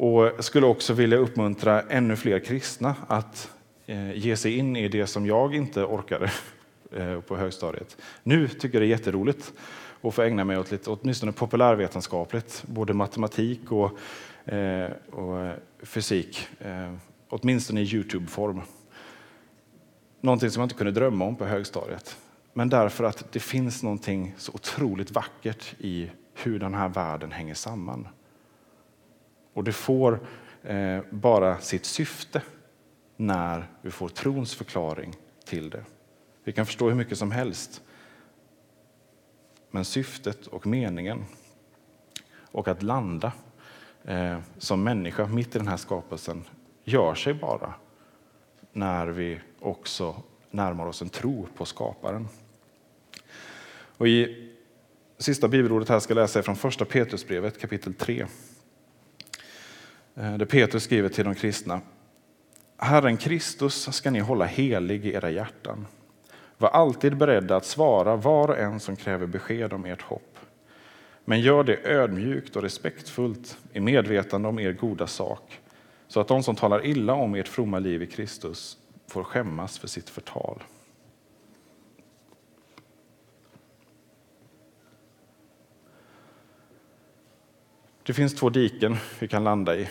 Och 0.00 0.24
jag 0.24 0.44
skulle 0.44 0.66
också 0.66 0.92
vilja 0.92 1.18
uppmuntra 1.18 1.82
ännu 1.82 2.16
fler 2.16 2.38
kristna 2.38 2.96
att 3.08 3.50
eh, 3.86 4.12
ge 4.12 4.36
sig 4.36 4.56
in 4.56 4.76
i 4.76 4.88
det 4.88 5.06
som 5.06 5.26
jag 5.26 5.54
inte 5.54 5.84
orkade 5.84 6.30
eh, 6.92 7.20
på 7.20 7.36
högstadiet. 7.36 7.96
Nu 8.22 8.48
tycker 8.48 8.68
jag 8.68 8.82
det 8.82 8.86
är 8.86 8.98
jätteroligt 8.98 9.52
att 10.02 10.14
få 10.14 10.22
ägna 10.22 10.44
mig 10.44 10.58
åt 10.58 10.70
lite, 10.70 10.90
åtminstone 10.90 11.32
populärvetenskapligt, 11.32 12.62
både 12.66 12.94
matematik 12.94 13.72
och, 13.72 13.98
eh, 14.52 14.90
och 15.10 15.54
fysik, 15.82 16.48
åtminstone 17.28 17.80
i 17.80 17.84
Youtube-form. 17.84 18.60
Någonting 20.20 20.50
som 20.50 20.60
jag 20.60 20.66
inte 20.66 20.74
kunde 20.74 20.92
drömma 20.92 21.24
om 21.24 21.36
på 21.36 21.44
högstadiet. 21.44 22.16
Men 22.58 22.68
därför 22.68 23.04
att 23.04 23.32
det 23.32 23.40
finns 23.40 23.82
någonting 23.82 24.34
så 24.38 24.52
otroligt 24.52 25.10
vackert 25.10 25.74
i 25.78 26.10
hur 26.34 26.58
den 26.58 26.74
här 26.74 26.88
världen 26.88 27.32
hänger 27.32 27.54
samman. 27.54 28.08
Och 29.52 29.64
det 29.64 29.72
får 29.72 30.20
eh, 30.62 31.00
bara 31.10 31.58
sitt 31.58 31.84
syfte 31.84 32.42
när 33.16 33.66
vi 33.82 33.90
får 33.90 34.08
trons 34.08 34.54
förklaring 34.54 35.14
till 35.44 35.70
det. 35.70 35.84
Vi 36.44 36.52
kan 36.52 36.66
förstå 36.66 36.88
hur 36.88 36.94
mycket 36.94 37.18
som 37.18 37.30
helst. 37.30 37.82
Men 39.70 39.84
syftet 39.84 40.46
och 40.46 40.66
meningen 40.66 41.24
och 42.40 42.68
att 42.68 42.82
landa 42.82 43.32
eh, 44.04 44.38
som 44.58 44.84
människa 44.84 45.26
mitt 45.26 45.56
i 45.56 45.58
den 45.58 45.68
här 45.68 45.76
skapelsen 45.76 46.44
gör 46.84 47.14
sig 47.14 47.34
bara 47.34 47.74
när 48.72 49.06
vi 49.06 49.40
också 49.60 50.22
närmar 50.50 50.86
oss 50.86 51.02
en 51.02 51.08
tro 51.08 51.46
på 51.56 51.64
skaparen. 51.64 52.28
Och 53.98 54.08
I 54.08 54.48
sista 55.18 55.48
bibelordet 55.48 55.88
här 55.88 56.00
ska 56.00 56.10
jag 56.10 56.22
läsa 56.22 56.42
från 56.42 56.56
första 56.56 56.84
Petrusbrevet 56.84 57.60
kapitel 57.60 57.94
3. 57.94 58.26
Eh, 60.14 60.36
där 60.36 60.46
Petrus 60.46 60.82
skriver 60.82 61.08
till 61.08 61.24
de 61.24 61.34
kristna. 61.34 61.80
Herren 62.76 63.16
Kristus 63.16 63.94
ska 63.94 64.10
ni 64.10 64.18
hålla 64.18 64.44
helig 64.44 65.06
i 65.06 65.12
era 65.12 65.30
hjärtan. 65.30 65.86
Var 66.58 66.68
alltid 66.68 67.16
beredda 67.16 67.56
att 67.56 67.64
svara 67.64 68.16
var 68.16 68.48
och 68.48 68.58
en 68.58 68.80
som 68.80 68.96
kräver 68.96 69.26
besked 69.26 69.72
om 69.72 69.84
ert 69.84 70.02
hopp. 70.02 70.38
Men 71.24 71.40
gör 71.40 71.64
det 71.64 71.84
ödmjukt 71.84 72.56
och 72.56 72.62
respektfullt 72.62 73.58
i 73.72 73.80
medvetande 73.80 74.48
om 74.48 74.58
er 74.58 74.72
goda 74.72 75.06
sak 75.06 75.60
så 76.08 76.20
att 76.20 76.28
de 76.28 76.42
som 76.42 76.56
talar 76.56 76.86
illa 76.86 77.14
om 77.14 77.34
ert 77.34 77.48
fromma 77.48 77.78
liv 77.78 78.02
i 78.02 78.06
Kristus 78.06 78.78
får 79.06 79.24
skämmas 79.24 79.78
för 79.78 79.88
sitt 79.88 80.10
förtal. 80.10 80.62
Det 88.08 88.14
finns 88.14 88.34
två 88.34 88.50
diken 88.50 88.96
vi 89.18 89.28
kan 89.28 89.44
landa 89.44 89.76
i. 89.76 89.88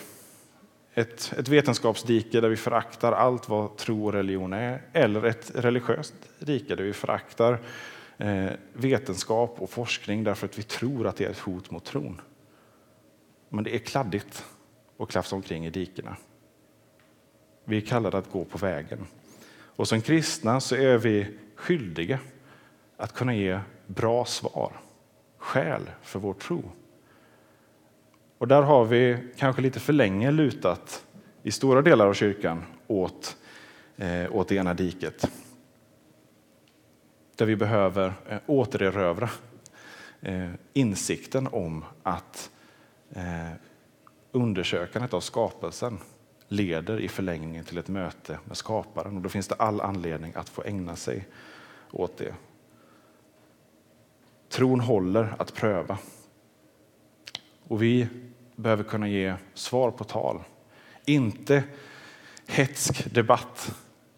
Ett, 0.94 1.32
ett 1.38 1.48
vetenskapsdike 1.48 2.40
där 2.40 2.48
vi 2.48 2.56
föraktar 2.56 3.12
allt 3.12 3.48
vad 3.48 3.76
tro 3.76 4.06
och 4.06 4.12
religion 4.12 4.52
är, 4.52 4.82
eller 4.92 5.24
ett 5.24 5.52
religiöst 5.54 6.14
dike 6.38 6.74
där 6.74 6.84
vi 6.84 6.92
föraktar 6.92 7.58
eh, 8.16 8.50
vetenskap 8.72 9.56
och 9.58 9.70
forskning 9.70 10.24
därför 10.24 10.46
att 10.46 10.58
vi 10.58 10.62
tror 10.62 11.06
att 11.06 11.16
det 11.16 11.24
är 11.24 11.30
ett 11.30 11.38
hot 11.38 11.70
mot 11.70 11.84
tron. 11.84 12.20
Men 13.48 13.64
det 13.64 13.74
är 13.74 13.78
kladdigt 13.78 14.44
att 14.98 15.08
klafsa 15.08 15.36
omkring 15.36 15.66
i 15.66 15.70
dikena. 15.70 16.16
Vi 17.64 17.76
är 17.76 17.80
kallade 17.80 18.18
att 18.18 18.30
gå 18.30 18.44
på 18.44 18.58
vägen. 18.58 19.06
Och 19.50 19.88
som 19.88 20.00
kristna 20.00 20.60
så 20.60 20.74
är 20.74 20.98
vi 20.98 21.26
skyldiga 21.54 22.18
att 22.96 23.14
kunna 23.14 23.34
ge 23.34 23.60
bra 23.86 24.24
svar, 24.24 24.72
skäl 25.36 25.90
för 26.02 26.18
vår 26.18 26.34
tro. 26.34 26.62
Och 28.38 28.48
där 28.48 28.62
har 28.62 28.84
vi 28.84 29.18
kanske 29.36 29.62
lite 29.62 29.80
för 29.80 29.92
länge 29.92 30.30
lutat 30.30 31.04
i 31.42 31.50
stora 31.50 31.82
delar 31.82 32.06
av 32.06 32.14
kyrkan 32.14 32.64
åt, 32.86 33.36
eh, 33.96 34.36
åt 34.36 34.48
det 34.48 34.54
ena 34.54 34.74
diket. 34.74 35.30
Där 37.36 37.46
vi 37.46 37.56
behöver 37.56 38.12
eh, 38.28 38.38
återerövra 38.46 39.30
eh, 40.20 40.50
insikten 40.72 41.48
om 41.52 41.84
att 42.02 42.50
eh, 43.10 43.52
undersökandet 44.32 45.14
av 45.14 45.20
skapelsen 45.20 45.98
leder 46.48 47.00
i 47.00 47.08
förlängningen 47.08 47.64
till 47.64 47.78
ett 47.78 47.88
möte 47.88 48.38
med 48.44 48.56
skaparen. 48.56 49.16
Och 49.16 49.22
då 49.22 49.28
finns 49.28 49.48
det 49.48 49.54
all 49.54 49.80
anledning 49.80 50.32
att 50.36 50.48
få 50.48 50.62
ägna 50.62 50.96
sig 50.96 51.26
åt 51.90 52.16
det. 52.16 52.34
Tron 54.48 54.80
håller 54.80 55.34
att 55.38 55.54
pröva. 55.54 55.98
Och 57.68 57.82
vi 57.82 58.08
behöver 58.56 58.84
kunna 58.84 59.08
ge 59.08 59.34
svar 59.54 59.90
på 59.90 60.04
tal. 60.04 60.42
Inte 61.04 61.64
hetsk 62.46 63.14
debatt, 63.14 63.76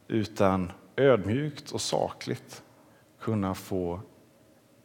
utan 0.08 0.72
ödmjukt 0.96 1.70
och 1.70 1.80
sakligt 1.80 2.62
kunna 3.20 3.54
få 3.54 4.00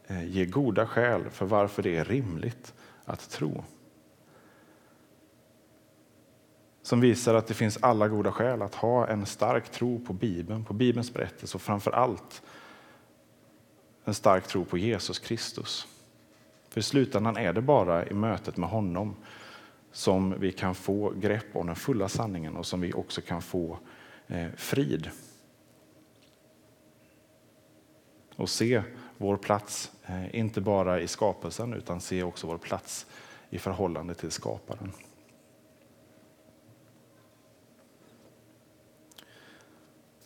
eh, 0.07 0.25
ge 0.25 0.45
goda 0.45 0.87
skäl 0.87 1.29
för 1.29 1.45
varför 1.45 1.83
det 1.83 1.95
är 1.95 2.05
rimligt 2.05 2.73
att 3.05 3.29
tro. 3.29 3.63
Som 6.81 7.01
visar 7.01 7.33
att 7.33 7.47
det 7.47 7.53
finns 7.53 7.77
alla 7.81 8.07
goda 8.07 8.31
skäl 8.31 8.61
att 8.61 8.75
ha 8.75 9.07
en 9.07 9.25
stark 9.25 9.71
tro 9.71 10.05
på 10.05 10.13
Bibeln, 10.13 10.65
på 10.65 10.73
Bibelns 10.73 11.13
berättelse 11.13 11.57
och 11.57 11.61
framför 11.61 11.91
allt 11.91 12.41
en 14.05 14.13
stark 14.13 14.47
tro 14.47 14.65
på 14.65 14.77
Jesus 14.77 15.19
Kristus. 15.19 15.87
För 16.75 16.79
i 16.79 16.83
slutändan 16.83 17.37
är 17.37 17.53
det 17.53 17.61
bara 17.61 18.05
i 18.05 18.13
mötet 18.13 18.57
med 18.57 18.69
honom 18.69 19.15
som 19.91 20.39
vi 20.39 20.51
kan 20.51 20.75
få 20.75 21.09
grepp 21.09 21.55
om 21.55 21.67
den 21.67 21.75
fulla 21.75 22.09
sanningen 22.09 22.57
och 22.57 22.65
som 22.65 22.81
vi 22.81 22.93
också 22.93 23.21
kan 23.21 23.41
få 23.41 23.79
eh, 24.27 24.47
frid. 24.55 25.09
Och 28.35 28.49
se 28.49 28.83
vår 29.17 29.37
plats, 29.37 29.91
eh, 30.05 30.35
inte 30.35 30.61
bara 30.61 31.01
i 31.01 31.07
skapelsen 31.07 31.73
utan 31.73 32.01
se 32.01 32.23
också 32.23 32.47
vår 32.47 32.57
plats 32.57 33.05
i 33.49 33.59
förhållande 33.59 34.15
till 34.15 34.31
skaparen. 34.31 34.91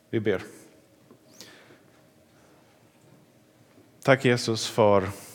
Vi 0.09 0.19
ber. 0.19 0.41
Tack 4.03 4.25
Jesus 4.25 4.67
för 4.67 5.28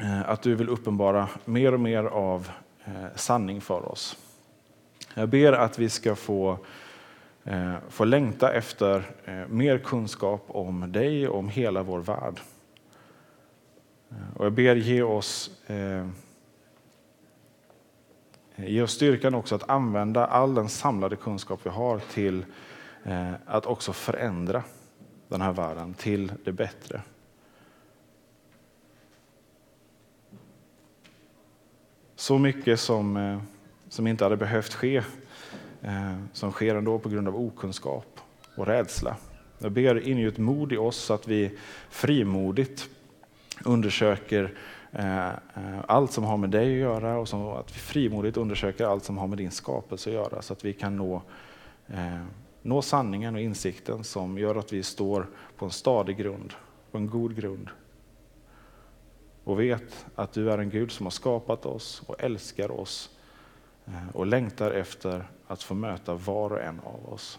Eh, 0.00 0.30
att 0.30 0.42
du 0.42 0.54
vill 0.54 0.68
uppenbara 0.68 1.28
mer 1.44 1.74
och 1.74 1.80
mer 1.80 2.04
av 2.04 2.50
eh, 2.84 3.06
sanning 3.14 3.60
för 3.60 3.92
oss. 3.92 4.18
Jag 5.14 5.28
ber 5.28 5.52
att 5.52 5.78
vi 5.78 5.88
ska 5.88 6.14
få, 6.14 6.58
eh, 7.44 7.74
få 7.88 8.04
längta 8.04 8.52
efter 8.52 9.02
mer 9.48 9.78
kunskap 9.78 10.44
om 10.48 10.92
dig 10.92 11.28
och 11.28 11.38
om 11.38 11.48
hela 11.48 11.82
vår 11.82 11.98
värld. 11.98 12.40
Och 14.36 14.44
jag 14.44 14.52
ber 14.52 14.76
ge 14.76 15.02
oss, 15.02 15.50
ge 18.56 18.82
oss 18.82 18.92
styrkan 18.92 19.34
också 19.34 19.54
att 19.54 19.70
använda 19.70 20.26
all 20.26 20.54
den 20.54 20.68
samlade 20.68 21.16
kunskap 21.16 21.60
vi 21.62 21.70
har 21.70 21.98
till 21.98 22.44
att 23.46 23.66
också 23.66 23.92
förändra 23.92 24.62
den 25.28 25.40
här 25.40 25.52
världen 25.52 25.94
till 25.94 26.32
det 26.44 26.52
bättre. 26.52 27.00
Så 32.26 32.38
mycket 32.38 32.80
som, 32.80 33.16
eh, 33.16 33.38
som 33.88 34.06
inte 34.06 34.24
hade 34.24 34.36
behövt 34.36 34.74
ske, 34.74 34.96
eh, 35.82 36.16
som 36.32 36.52
sker 36.52 36.74
ändå 36.74 36.98
på 36.98 37.08
grund 37.08 37.28
av 37.28 37.36
okunskap 37.36 38.20
och 38.56 38.66
rädsla. 38.66 39.16
Jag 39.58 39.72
ber 39.72 40.08
ingjut 40.08 40.38
mod 40.38 40.72
i 40.72 40.76
oss 40.76 40.96
så 40.96 41.14
att 41.14 41.28
vi 41.28 41.58
frimodigt 41.90 42.88
undersöker 43.64 44.54
eh, 44.92 45.28
allt 45.86 46.12
som 46.12 46.24
har 46.24 46.36
med 46.36 46.50
dig 46.50 46.72
att 46.72 46.80
göra 46.80 47.18
och 47.18 47.60
att 47.60 47.76
vi 47.76 47.78
frimodigt 47.78 48.36
undersöker 48.36 48.86
allt 48.86 49.04
som 49.04 49.18
har 49.18 49.26
med 49.26 49.38
din 49.38 49.50
skapelse 49.50 50.10
att 50.10 50.14
göra 50.14 50.42
så 50.42 50.52
att 50.52 50.64
vi 50.64 50.72
kan 50.72 50.96
nå, 50.96 51.22
nå 52.62 52.82
sanningen 52.82 53.34
och 53.34 53.40
insikten 53.40 54.04
som 54.04 54.38
gör 54.38 54.54
att 54.54 54.72
vi 54.72 54.82
står 54.82 55.26
på 55.56 55.64
en 55.64 55.70
stadig 55.70 56.16
grund, 56.16 56.54
på 56.90 56.98
en 56.98 57.10
god 57.10 57.36
grund 57.36 57.68
och 59.46 59.60
vet 59.60 60.06
att 60.14 60.32
du 60.32 60.50
är 60.50 60.58
en 60.58 60.70
Gud 60.70 60.92
som 60.92 61.06
har 61.06 61.10
skapat 61.10 61.66
oss 61.66 62.02
och 62.06 62.20
älskar 62.22 62.70
oss 62.70 63.10
eh, 63.86 64.08
och 64.14 64.26
längtar 64.26 64.70
efter 64.70 65.30
att 65.46 65.62
få 65.62 65.74
möta 65.74 66.14
var 66.14 66.52
och 66.52 66.60
en 66.60 66.80
av 66.80 67.12
oss. 67.12 67.38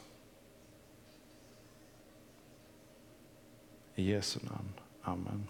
I 3.95 4.11
Jesu 4.11 4.39
namn. 4.43 4.73
Amen. 5.01 5.47